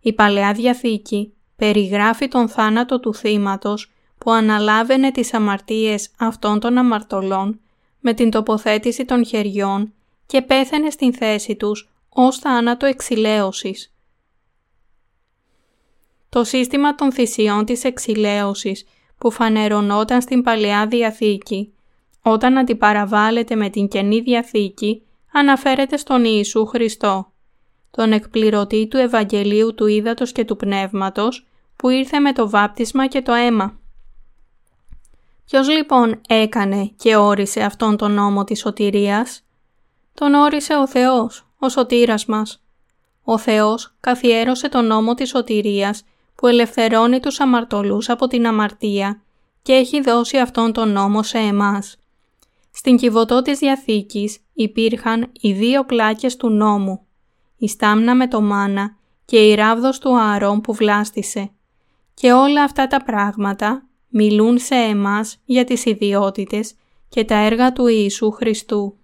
[0.00, 7.60] Η Παλαιά Διαθήκη περιγράφει τον θάνατο του θύματος που αναλάβαινε τις αμαρτίες αυτών των αμαρτωλών
[8.00, 9.92] με την τοποθέτηση των χεριών
[10.26, 13.94] και πέθαινε στην θέση τους ως θάνατο εξηλαίωσης.
[16.28, 18.84] Το σύστημα των θυσιών της εξηλαίωσης
[19.18, 21.74] που φανερωνόταν στην Παλαιά Διαθήκη,
[22.22, 25.02] όταν αντιπαραβάλλεται με την Καινή Διαθήκη,
[25.36, 27.32] αναφέρεται στον Ιησού Χριστό,
[27.90, 33.22] τον εκπληρωτή του Ευαγγελίου του Ήδατος και του Πνεύματος, που ήρθε με το βάπτισμα και
[33.22, 33.78] το αίμα.
[35.44, 39.42] Ποιος λοιπόν έκανε και όρισε αυτόν τον νόμο της σωτηρίας;
[40.14, 42.62] Τον όρισε ο Θεός, ο σωτήρας μας.
[43.24, 46.02] Ο Θεός καθιέρωσε τον νόμο της σωτηρίας
[46.34, 49.20] που ελευθερώνει τους αμαρτωλούς από την αμαρτία
[49.62, 51.96] και έχει δώσει αυτόν τον νόμο σε εμάς.
[52.76, 57.06] Στην κυβωτό της Διαθήκης υπήρχαν οι δύο πλάκες του νόμου,
[57.56, 61.50] η στάμνα με το μάνα και η ράβδος του Ααρών που βλάστησε.
[62.14, 66.74] Και όλα αυτά τα πράγματα μιλούν σε εμάς για τις ιδιότητες
[67.08, 68.96] και τα έργα του Ιησού Χριστού.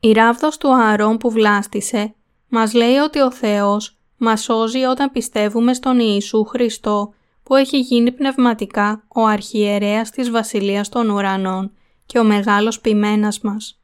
[0.00, 2.14] Η ράβδος του Ααρών που βλάστησε
[2.48, 7.14] μας λέει ότι ο Θεός μας σώζει όταν πιστεύουμε στον Ιησού Χριστό
[7.46, 11.72] που έχει γίνει πνευματικά ο αρχιερέας της Βασιλείας των Ουρανών
[12.06, 13.80] και ο μεγάλος ποιμένας μας.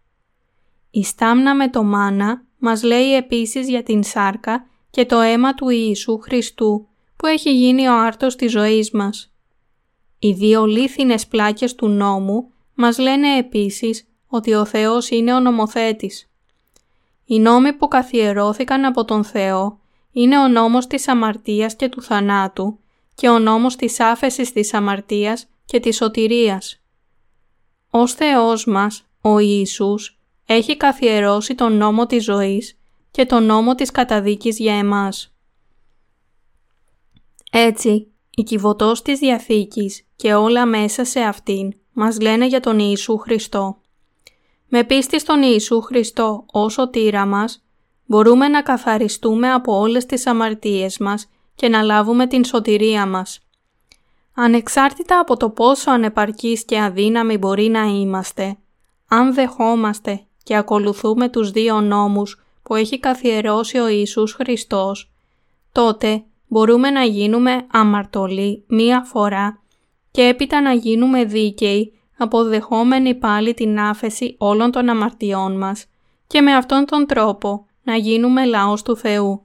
[0.91, 5.69] Η στάμνα με το μάνα μας λέει επίσης για την σάρκα και το αίμα του
[5.69, 6.87] Ιησού Χριστού
[7.17, 9.33] που έχει γίνει ο άρτος της ζωής μας.
[10.19, 16.31] Οι δύο λίθινες πλάκες του νόμου μας λένε επίσης ότι ο Θεός είναι ο νομοθέτης.
[17.25, 19.79] Οι νόμοι που καθιερώθηκαν από τον Θεό
[20.13, 22.77] είναι ο νόμος της αμαρτίας και του θανάτου
[23.15, 26.83] και ο νόμος της άφεσης της αμαρτίας και της σωτηρίας.
[27.91, 32.79] Ως Θεός μας, ο Ιησούς, έχει καθιερώσει τον νόμο της ζωής
[33.11, 35.35] και τον νόμο της καταδίκης για εμάς.
[37.53, 43.19] Έτσι, η κυβωτός της Διαθήκης και όλα μέσα σε αυτήν μας λένε για τον Ιησού
[43.19, 43.77] Χριστό.
[44.69, 47.65] Με πίστη στον Ιησού Χριστό ως σωτήρα μας,
[48.07, 51.29] μπορούμε να καθαριστούμε από όλες τις αμαρτίες μας
[51.63, 53.41] και να λάβουμε την σωτηρία μας.
[54.35, 58.57] Ανεξάρτητα από το πόσο ανεπαρκείς και αδύναμοι μπορεί να είμαστε,
[59.09, 65.11] αν δεχόμαστε και ακολουθούμε τους δύο νόμους που έχει καθιερώσει ο Ιησούς Χριστός,
[65.73, 69.61] τότε μπορούμε να γίνουμε αμαρτωλοί μία φορά
[70.11, 75.87] και έπειτα να γίνουμε δίκαιοι αποδεχόμενοι πάλι την άφεση όλων των αμαρτιών μας
[76.27, 79.43] και με αυτόν τον τρόπο να γίνουμε λαός του Θεού.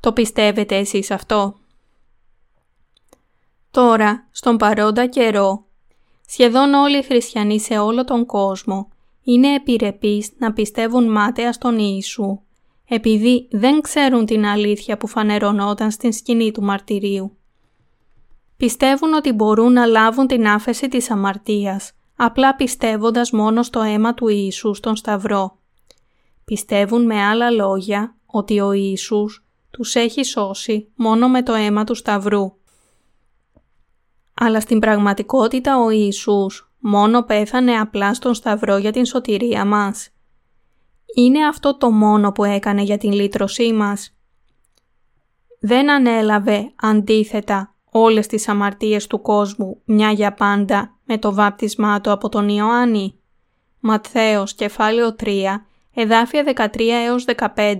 [0.00, 1.54] Το πιστεύετε εσείς αυτό;
[3.70, 5.64] Τώρα, στον παρόντα καιρό,
[6.26, 8.88] σχεδόν όλοι οι χριστιανοί σε όλο τον κόσμο
[9.22, 12.40] είναι επιρρεπείς να πιστεύουν μάταια στον Ιησού,
[12.88, 17.36] επειδή δεν ξέρουν την αλήθεια που φανερωνόταν στην σκηνή του μαρτυρίου.
[18.56, 24.28] Πιστεύουν ότι μπορούν να λάβουν την άφεση της αμαρτίας, απλά πιστεύοντας μόνο στο αίμα του
[24.28, 25.58] Ιησού στον Σταυρό.
[26.44, 31.94] Πιστεύουν με άλλα λόγια ότι ο Ιησούς τους έχει σώσει μόνο με το αίμα του
[31.94, 32.52] Σταυρού.
[34.34, 40.10] Αλλά στην πραγματικότητα ο Ιησούς μόνο πέθανε απλά στον Σταυρό για την σωτηρία μας.
[41.16, 44.16] Είναι αυτό το μόνο που έκανε για την λύτρωσή μας.
[45.60, 52.10] Δεν ανέλαβε αντίθετα όλες τις αμαρτίες του κόσμου μια για πάντα με το βάπτισμά του
[52.10, 53.20] από τον Ιωάννη.
[53.80, 55.44] Ματθαίος κεφάλαιο 3
[55.94, 57.78] εδάφια 13 έως 15.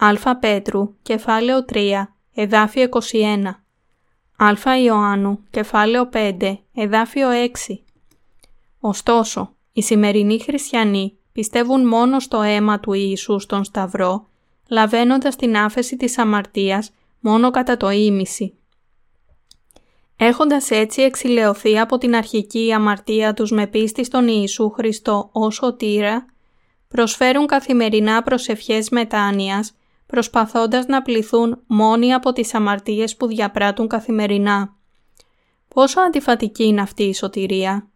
[0.00, 1.92] Α Πέτρου κεφάλαιο 3
[2.34, 4.64] εδάφιο 21.
[4.64, 7.28] Α Ιωάννου κεφάλαιο 5 εδάφιο
[7.68, 7.74] 6.
[8.80, 14.26] Ωστόσο, οι σημερινοί χριστιανοί πιστεύουν μόνο στο αίμα του Ιησού στον Σταυρό,
[14.68, 18.54] λαβαίνοντας την άφεση της αμαρτίας μόνο κατά το ίμιση.
[20.16, 26.26] Έχοντας έτσι εξηλαιωθεί από την αρχική αμαρτία τους με πίστη στον Ιησού Χριστό ως σωτήρα,
[26.88, 29.72] προσφέρουν καθημερινά προσευχές μετάνοιας,
[30.08, 34.76] προσπαθώντας να πληθούν μόνοι από τις αμαρτίες που διαπράττουν καθημερινά.
[35.68, 37.88] Πόσο αντιφατική είναι αυτή η σωτηρία.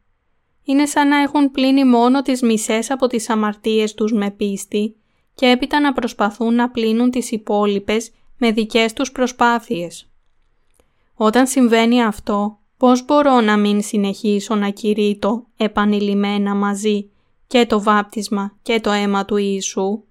[0.64, 4.96] Είναι σαν να έχουν πλύνει μόνο τις μισές από τις αμαρτίες τους με πίστη
[5.34, 10.10] και έπειτα να προσπαθούν να πλύνουν τις υπόλοιπες με δικές τους προσπάθειες.
[11.14, 17.10] Όταν συμβαίνει αυτό, πώς μπορώ να μην συνεχίσω να κηρύττω επανειλημμένα μαζί
[17.46, 20.02] και το βάπτισμα και το αίμα του Ιησού;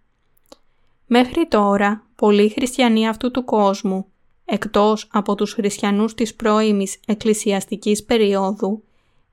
[1.13, 4.05] Μέχρι τώρα, πολλοί χριστιανοί αυτού του κόσμου,
[4.45, 8.83] εκτός από τους χριστιανούς της πρώιμης εκκλησιαστικής περίοδου,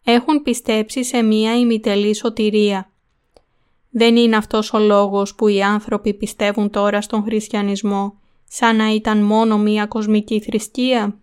[0.05, 2.91] έχουν πιστέψει σε μία ημιτελή σωτηρία.
[3.91, 8.19] Δεν είναι αυτός ο λόγος που οι άνθρωποι πιστεύουν τώρα στον χριστιανισμό
[8.49, 11.19] σαν να ήταν μόνο μία κοσμική θρησκεία;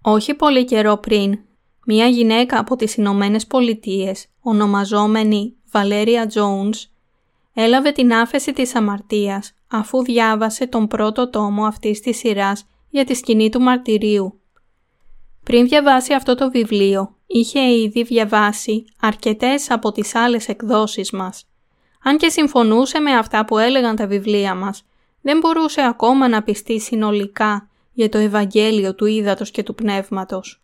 [0.00, 1.38] Όχι πολύ καιρό πριν,
[1.86, 6.95] μία γυναίκα από τις Ηνωμένες Πολιτείες, ονομαζόμενη Βαλέρια Jones,
[7.58, 13.14] έλαβε την άφεση της αμαρτίας αφού διάβασε τον πρώτο τόμο αυτής της σειράς για τη
[13.14, 14.40] σκηνή του μαρτυρίου.
[15.42, 21.46] Πριν διαβάσει αυτό το βιβλίο, είχε ήδη διαβάσει αρκετές από τις άλλες εκδόσεις μας.
[22.02, 24.84] Αν και συμφωνούσε με αυτά που έλεγαν τα βιβλία μας,
[25.20, 30.62] δεν μπορούσε ακόμα να πιστεί συνολικά για το Ευαγγέλιο του Ήδατος και του Πνεύματος.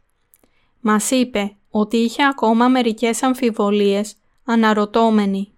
[0.80, 4.14] Μας είπε ότι είχε ακόμα μερικές αμφιβολίες
[4.44, 5.51] αναρωτώμενοι.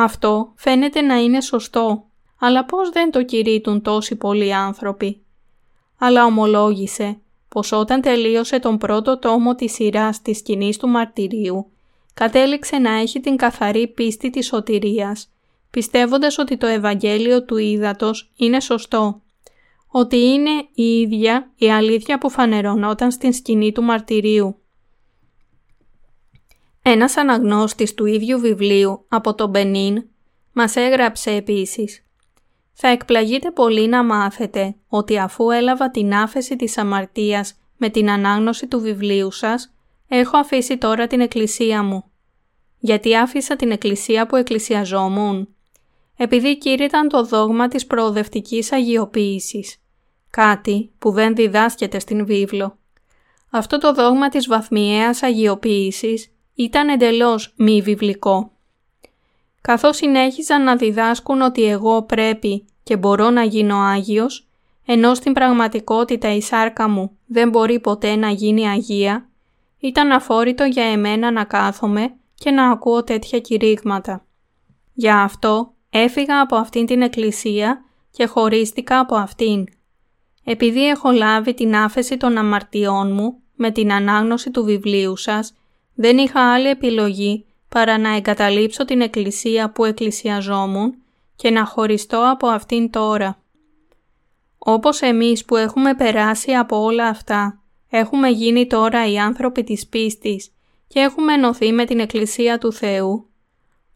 [0.00, 2.04] Αυτό φαίνεται να είναι σωστό,
[2.38, 5.22] αλλά πώς δεν το κηρύττουν τόσοι πολλοί άνθρωποι.
[5.98, 7.18] Αλλά ομολόγησε
[7.48, 11.70] πως όταν τελείωσε τον πρώτο τόμο της σειράς της σκηνής του μαρτυρίου,
[12.14, 15.28] κατέληξε να έχει την καθαρή πίστη της σωτηρίας,
[15.70, 19.20] πιστεύοντας ότι το Ευαγγέλιο του Ήδατος είναι σωστό,
[19.88, 24.56] ότι είναι η ίδια η αλήθεια που φανερωνόταν στην σκηνή του μαρτυρίου.
[26.90, 30.04] Ένας αναγνώστης του ίδιου βιβλίου από τον Μπενίν
[30.52, 32.02] μας έγραψε επίσης
[32.80, 38.66] θα εκπλαγείτε πολύ να μάθετε ότι αφού έλαβα την άφεση της αμαρτίας με την ανάγνωση
[38.66, 39.74] του βιβλίου σας,
[40.08, 42.04] έχω αφήσει τώρα την εκκλησία μου.
[42.78, 45.48] Γιατί άφησα την εκκλησία που εκκλησιαζόμουν;
[46.16, 49.76] Επειδή κήρυταν το δόγμα της προοδευτικής αγιοποίησης.
[50.30, 52.78] Κάτι που δεν διδάσκεται στην βίβλο.
[53.50, 58.52] Αυτό το δόγμα της βαθμιαίας αγιοποίησης ήταν εντελώς μη βιβλικό
[59.68, 64.48] καθώς συνέχιζαν να διδάσκουν ότι εγώ πρέπει και μπορώ να γίνω Άγιος,
[64.86, 69.28] ενώ στην πραγματικότητα η σάρκα μου δεν μπορεί ποτέ να γίνει Αγία,
[69.78, 74.24] ήταν αφόρητο για εμένα να κάθομαι και να ακούω τέτοια κηρύγματα.
[74.92, 79.66] Γι' αυτό έφυγα από αυτήν την εκκλησία και χωρίστηκα από αυτήν.
[80.44, 85.54] Επειδή έχω λάβει την άφεση των αμαρτιών μου με την ανάγνωση του βιβλίου σας,
[86.00, 90.94] δεν είχα άλλη επιλογή παρά να εγκαταλείψω την εκκλησία που εκκλησιαζόμουν
[91.36, 93.38] και να χωριστώ από αυτήν τώρα.
[94.58, 100.50] Όπως εμείς που έχουμε περάσει από όλα αυτά, έχουμε γίνει τώρα οι άνθρωποι της πίστης
[100.88, 103.28] και έχουμε ενωθεί με την Εκκλησία του Θεού,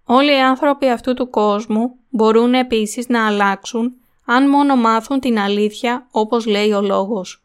[0.05, 3.93] όλοι οι άνθρωποι αυτού του κόσμου μπορούν επίσης να αλλάξουν
[4.25, 7.42] αν μόνο μάθουν την αλήθεια όπως λέει ο λόγος.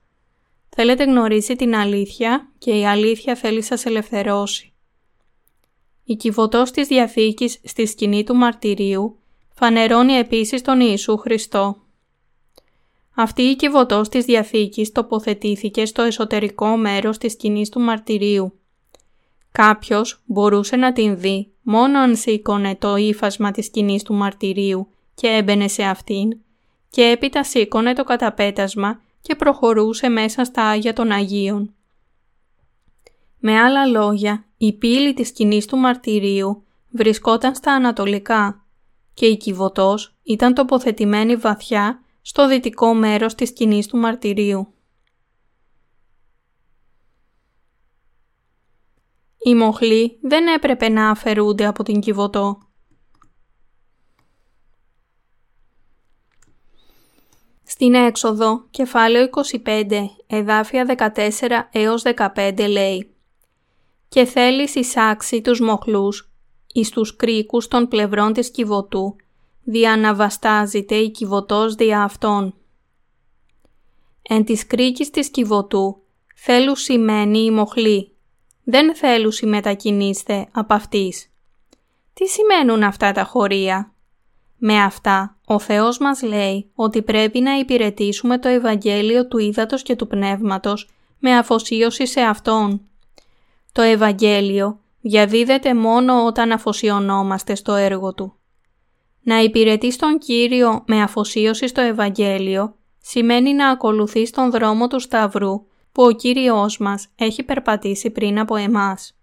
[0.79, 4.73] Θέλετε γνωρίσει την αλήθεια και η αλήθεια θέλει σας ελευθερώσει.
[6.03, 9.19] Η κυβωτός της Διαθήκης στη σκηνή του μαρτυρίου
[9.53, 11.77] φανερώνει επίσης τον Ιησού Χριστό.
[13.15, 18.59] Αυτή η κυβωτός της Διαθήκης τοποθετήθηκε στο εσωτερικό μέρος της σκηνής του μαρτυρίου.
[19.51, 25.27] Κάποιος μπορούσε να την δει μόνο αν σήκωνε το ύφασμα της σκηνής του μαρτυρίου και
[25.27, 26.37] έμπαινε σε αυτήν
[26.89, 31.73] και έπειτα σήκωνε το καταπέτασμα και προχωρούσε μέσα στα Άγια των Αγίων.
[33.39, 38.65] Με άλλα λόγια, η πύλη της σκηνής του μαρτυρίου βρισκόταν στα ανατολικά
[39.13, 44.73] και η κυβωτός ήταν τοποθετημένη βαθιά στο δυτικό μέρος της σκηνής του μαρτυρίου.
[49.37, 52.66] Οι μοχλοί δεν έπρεπε να αφαιρούνται από την κυβωτό.
[57.69, 59.29] Στην έξοδο, κεφάλαιο
[59.65, 62.03] 25, εδάφια 14 έως
[62.35, 63.11] 15 λέει
[64.09, 66.31] και θέλεις εισάξει τους μοχλούς
[66.73, 69.15] εις τους κρίκους των πλευρών της κυβωτού,
[69.63, 72.55] δια να βαστάζεται η κυβωτός δια αυτών.
[74.21, 76.01] Εν της κρίκης της κυβωτού
[76.35, 78.11] θέλου σημαίνει η μοχλή,
[78.63, 81.31] δεν θέλου μετακινήστε από αυτής.
[82.13, 83.93] Τι σημαίνουν αυτά τα χωρία;
[84.57, 89.95] Με αυτά, ο Θεός μας λέει ότι πρέπει να υπηρετήσουμε το Ευαγγέλιο του Ήδατος και
[89.95, 90.89] του Πνεύματος
[91.19, 92.81] με αφοσίωση σε Αυτόν.
[93.71, 98.33] Το Ευαγγέλιο διαδίδεται μόνο όταν αφοσιωνόμαστε στο έργο Του.
[99.21, 105.65] Να υπηρετείς τον Κύριο με αφοσίωση στο Ευαγγέλιο σημαίνει να ακολουθείς τον δρόμο του Σταυρού
[105.91, 109.17] που ο Κύριος μας έχει περπατήσει πριν από εμάς.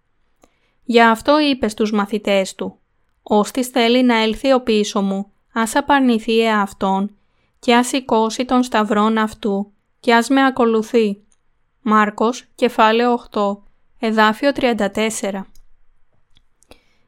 [0.84, 2.78] Γι' αυτό είπε στους μαθητές Του
[3.22, 7.16] «Όστις θέλει να έλθει ο πίσω μου, ας απαρνηθεί εαυτόν
[7.58, 11.24] και ας σηκώσει τον σταυρόν αυτού και ας με ακολουθεί».
[11.82, 13.62] Μάρκος, κεφάλαιο 8,
[13.98, 15.46] εδάφιο 34.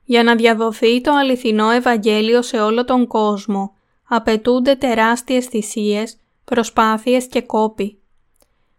[0.05, 3.75] Για να διαδοθεί το αληθινό Ευαγγέλιο σε όλο τον κόσμο,
[4.09, 7.99] απαιτούνται τεράστιες θυσίες, προσπάθειες και κόποι.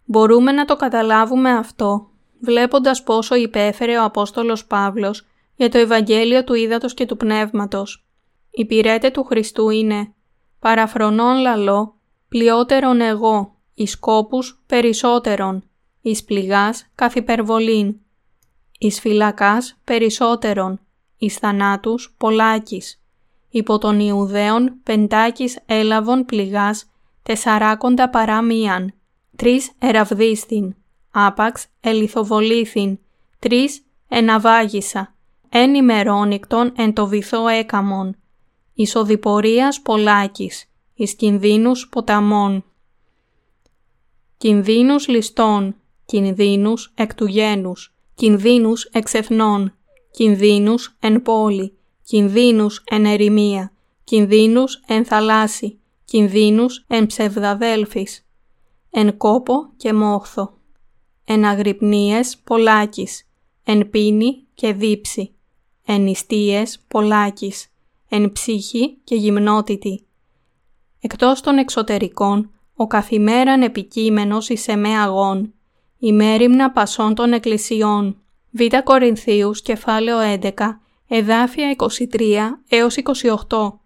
[0.06, 2.10] Μπορούμε να το καταλάβουμε αυτό,
[2.40, 8.07] βλέποντας πόσο υπέφερε ο Απόστολος Παύλος για το Ευαγγέλιο του Ήδατος και του Πνεύματος.
[8.58, 10.14] Η πυρέτε του Χριστού είναι
[10.60, 11.96] «Παραφρονών λαλό,
[12.28, 15.64] πλειότερον εγώ, εις σκόπους περισσότερον,
[16.02, 17.96] εις πληγάς καθ' υπερβολήν,
[18.80, 20.80] εις φυλακάς περισσότερον,
[21.18, 23.02] εις θανάτους πολλάκις,
[23.50, 26.86] υπό των Ιουδαίων πεντάκις έλαβον πληγάς
[27.24, 28.94] τεσσαράκοντα παρά μίαν,
[29.36, 30.76] τρεις εραβδίστην,
[31.12, 33.00] άπαξ ελιθοβολήθην,
[33.40, 35.16] τρεις εναβάγισα,
[35.50, 38.18] εν ημερόνικτον εν το βυθό έκαμον,
[38.80, 42.64] εις οδηπορίας πολλάκις, εις κινδύνους ποταμών.
[44.38, 45.76] Κινδύνους ληστών,
[46.06, 49.74] κινδύνους εκ του γένους, κινδύνους εξεθνών,
[50.12, 53.72] κινδύνους εν πόλη, κινδύνους εν ερημία,
[54.04, 58.28] κινδύνους εν θαλάσσι, κινδύνους εν ψευδαδέλφης,
[58.90, 60.58] εν κόπο και μόχθο,
[61.26, 63.30] εν αγρυπνίες πολλάκις,
[63.64, 65.36] εν πίνη και δίψη,
[65.86, 67.72] εν ιστίες πολλάκις,
[68.10, 70.06] εν ψύχη και γυμνότητη.
[71.02, 75.54] Εκτός των εξωτερικών, ο καθημέραν επικείμενος εις εμέ αγών,
[76.00, 78.22] η μέρημνα πασών των εκκλησιών.
[78.52, 83.80] Β Κορινθίους, κεφάλαιο 11, εδάφια 23 έως 28.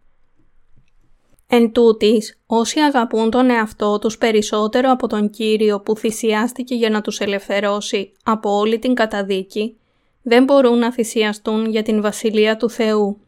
[1.47, 7.01] Εν τούτης, όσοι αγαπούν τον εαυτό τους περισσότερο από τον Κύριο που θυσιάστηκε για να
[7.01, 9.77] τους ελευθερώσει από όλη την καταδίκη,
[10.21, 13.19] δεν μπορούν να θυσιαστούν για την Βασιλεία του Θεού.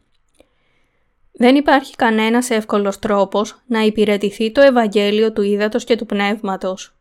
[1.36, 6.94] Δεν υπάρχει κανένας εύκολος τρόπος να υπηρετηθεί το Ευαγγέλιο του Ήδατος και του Πνεύματος.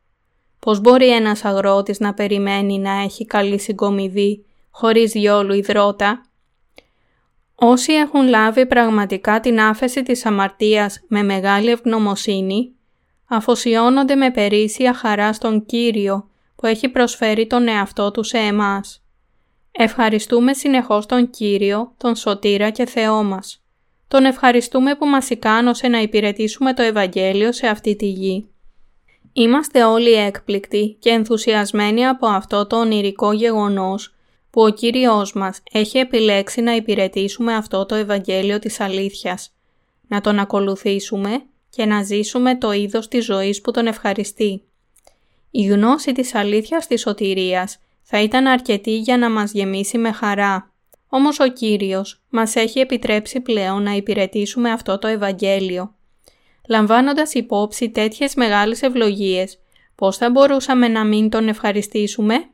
[0.60, 6.26] Πώς μπορεί ένας αγρότης να περιμένει να έχει καλή συγκομιδή χωρίς διόλου υδρότα;
[7.56, 12.72] Όσοι έχουν λάβει πραγματικά την άφεση της αμαρτίας με μεγάλη ευγνωμοσύνη,
[13.26, 19.04] αφοσιώνονται με περίσσια χαρά στον Κύριο που έχει προσφέρει τον εαυτό του σε εμάς.
[19.72, 23.63] Ευχαριστούμε συνεχώς τον Κύριο, τον Σωτήρα και Θεό μας.
[24.14, 28.48] Τον ευχαριστούμε που μας ικάνωσε να υπηρετήσουμε το Ευαγγέλιο σε αυτή τη γη.
[29.34, 34.16] Είμαστε όλοι έκπληκτοι και ενθουσιασμένοι από αυτό το ονειρικό γεγονός
[34.50, 39.54] που ο Κύριος μας έχει επιλέξει να υπηρετήσουμε αυτό το Ευαγγέλιο της αλήθειας,
[40.08, 44.64] να τον ακολουθήσουμε και να ζήσουμε το είδος της ζωής που τον ευχαριστεί.
[45.52, 50.73] Η γνώση της αλήθειας της σωτηρίας θα ήταν αρκετή για να μας γεμίσει με χαρά.
[51.16, 55.96] Όμως ο Κύριος μας έχει επιτρέψει πλέον να υπηρετήσουμε αυτό το Ευαγγέλιο
[56.68, 59.60] λαμβάνοντας υπόψη τέτοιες μεγάλες ευλογίες,
[59.96, 62.50] πώς θα μπορούσαμε να μην τον ευχαριστήσουμε;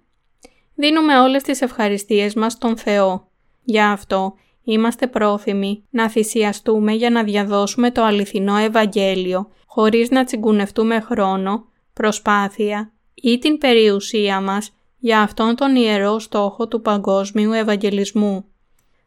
[0.76, 3.28] Δίνουμε όλες τις ευχαριστίες μας στον Θεό.
[3.64, 4.34] Γι' αυτό
[4.64, 12.92] είμαστε πρόθυμοι να θυσιαστούμε για να διαδώσουμε το αληθινό Ευαγγέλιο, χωρίς να τσιγκουνευτούμε χρόνο, προσπάθεια
[13.14, 18.46] ή την περιουσία μας για αυτόν τον ιερό στόχο του παγκόσμιου Ευαγγελισμού.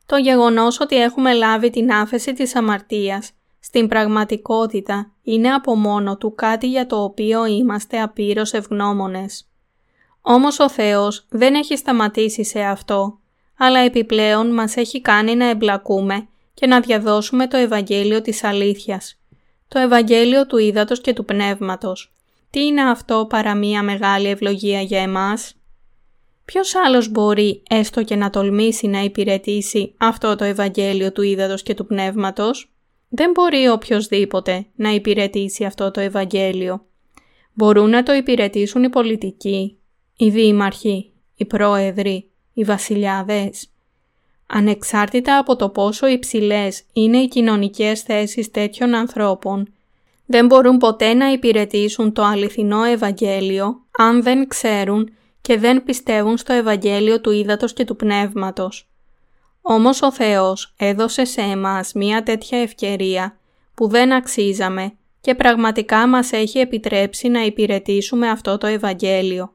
[0.06, 3.30] Το γεγονός ότι έχουμε λάβει την άφεση της αμαρτίας
[3.60, 9.46] στην πραγματικότητα είναι από μόνο του κάτι για το οποίο είμαστε απείρως ευγνώμονες.
[10.20, 13.18] Όμως ο Θεός δεν έχει σταματήσει σε αυτό,
[13.58, 19.20] αλλά επιπλέον μας έχει κάνει να εμπλακούμε και να διαδώσουμε το Ευαγγέλιο της αλήθειας,
[19.68, 22.12] το Ευαγγέλιο του Ήδατος και του Πνεύματος.
[22.50, 25.54] Τι είναι αυτό παρά μία μεγάλη ευλογία για εμάς;
[26.44, 31.74] Ποιος άλλος μπορεί έστω και να τολμήσει να υπηρετήσει αυτό το Ευαγγέλιο του Ήδατος και
[31.74, 32.72] του Πνεύματος;
[33.08, 36.86] Δεν μπορεί οποιοδήποτε να υπηρετήσει αυτό το Ευαγγέλιο.
[37.52, 39.78] Μπορούν να το υπηρετήσουν οι πολιτικοί,
[40.16, 43.66] οι δήμαρχοι, οι πρόεδροι, οι βασιλιάδες.
[44.46, 49.72] Ανεξάρτητα από το πόσο υψηλές είναι οι κοινωνικές θέσεις τέτοιων ανθρώπων,
[50.26, 55.10] δεν μπορούν ποτέ να υπηρετήσουν το αληθινό Ευαγγέλιο αν δεν ξέρουν
[55.42, 58.86] και δεν πιστεύουν στο Ευαγγέλιο του Ήδατος και του Πνεύματος.
[59.62, 63.36] Όμως ο Θεός έδωσε σε εμάς μία τέτοια ευκαιρία
[63.74, 69.54] που δεν αξίζαμε και πραγματικά μας έχει επιτρέψει να υπηρετήσουμε αυτό το Ευαγγέλιο.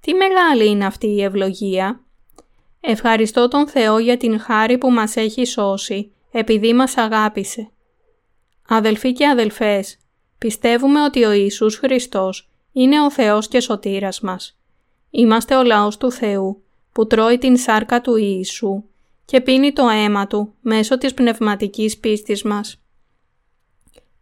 [0.00, 2.00] Τι μεγάλη είναι αυτή η ευλογία!
[2.80, 7.70] Ευχαριστώ τον Θεό για την χάρη που μας έχει σώσει, επειδή μας αγάπησε.
[8.68, 9.98] Αδελφοί και αδελφές,
[10.38, 14.56] πιστεύουμε ότι ο Ιησούς Χριστός είναι ο Θεός και σωτήρας μας.
[15.14, 18.82] Είμαστε ο λαός του Θεού που τρώει την σάρκα του Ιησού
[19.24, 22.82] και πίνει το αίμα Του μέσω της πνευματικής πίστης μας.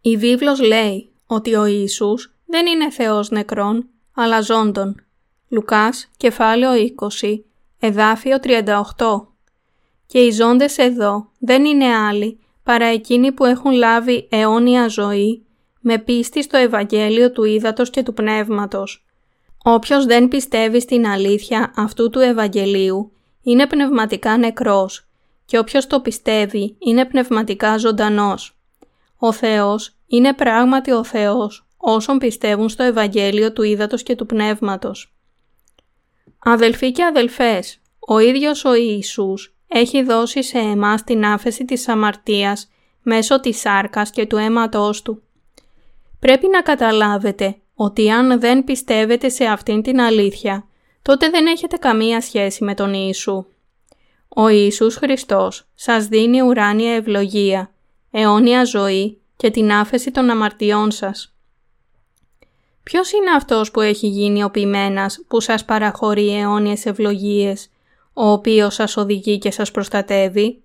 [0.01, 5.05] Η βίβλος λέει ότι ο Ιησούς δεν είναι Θεός νεκρών, αλλά ζώντων.
[5.49, 7.43] Λουκάς, κεφάλαιο 20,
[7.79, 9.27] εδάφιο 38.
[10.05, 15.45] Και οι ζώντες εδώ δεν είναι άλλοι παρά εκείνοι που έχουν λάβει αιώνια ζωή
[15.79, 19.05] με πίστη στο Ευαγγέλιο του Ήδατος και του Πνεύματος.
[19.63, 25.07] Όποιος δεν πιστεύει στην αλήθεια αυτού του Ευαγγελίου είναι πνευματικά νεκρός
[25.45, 28.57] και όποιος το πιστεύει είναι πνευματικά ζωντανός.
[29.17, 35.13] Ο Θεός είναι πράγματι ο Θεός όσων πιστεύουν στο Ευαγγέλιο του Ήδατος και του Πνεύματος.
[36.39, 42.69] Αδελφοί και αδελφές, ο ίδιος ο Ιησούς έχει δώσει σε εμάς την άφεση της αμαρτίας
[43.01, 45.23] μέσω της σάρκας και του αίματός Του.
[46.19, 50.65] Πρέπει να καταλάβετε ότι αν δεν πιστεύετε σε αυτήν την αλήθεια,
[51.01, 53.45] τότε δεν έχετε καμία σχέση με τον Ιησού.
[54.27, 57.71] Ο Ιησούς Χριστός σας δίνει ουράνια ευλογία,
[58.11, 61.33] αιώνια ζωή και την άφεση των αμαρτιών σας.
[62.83, 67.69] Ποιος είναι αυτός που έχει γίνει ο ποιμένας που σας παραχωρεί αιώνιες ευλογίες,
[68.13, 70.61] ο οποίος σας οδηγεί και σας προστατεύει;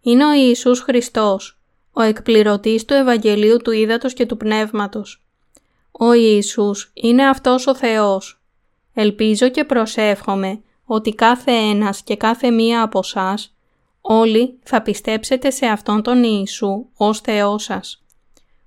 [0.00, 1.58] Είναι ο Ιησούς Χριστός,
[1.92, 5.23] ο εκπληρωτής του Ευαγγελίου του Ήδατος και του Πνεύματος.
[5.98, 8.40] Ο Ιησούς είναι αυτός ο Θεός.
[8.94, 13.54] Ελπίζω και προσεύχομαι ότι κάθε ένας και κάθε μία από σας
[14.00, 18.02] όλοι θα πιστέψετε σε Αυτόν τον Ιησού ως Θεός σας.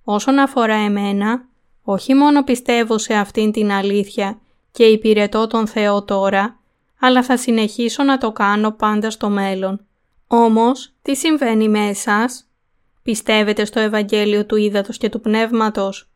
[0.03, 1.45] Όσον αφορά εμένα,
[1.83, 4.39] όχι μόνο πιστεύω σε αυτήν την αλήθεια
[4.71, 6.59] και υπηρετώ τον Θεό τώρα,
[6.99, 9.85] αλλά θα συνεχίσω να το κάνω πάντα στο μέλλον.
[10.27, 12.47] Όμως, τι συμβαίνει με εσάς;
[13.03, 16.09] Πιστεύετε στο Ευαγγέλιο του Ήδατος και του Πνεύματος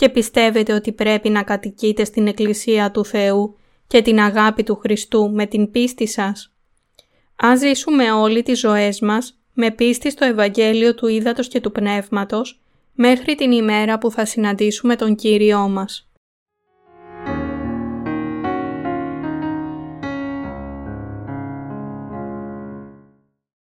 [0.00, 5.30] και πιστεύετε ότι πρέπει να κατοικείτε στην Εκκλησία του Θεού και την αγάπη του Χριστού
[5.30, 6.52] με την πίστη σας;
[7.36, 12.60] Ας ζήσουμε όλοι τις ζωές μας με πίστη στο Ευαγγέλιο του Ήδατος και του Πνεύματος
[12.92, 16.09] μέχρι την ημέρα που θα συναντήσουμε τον Κύριό μας.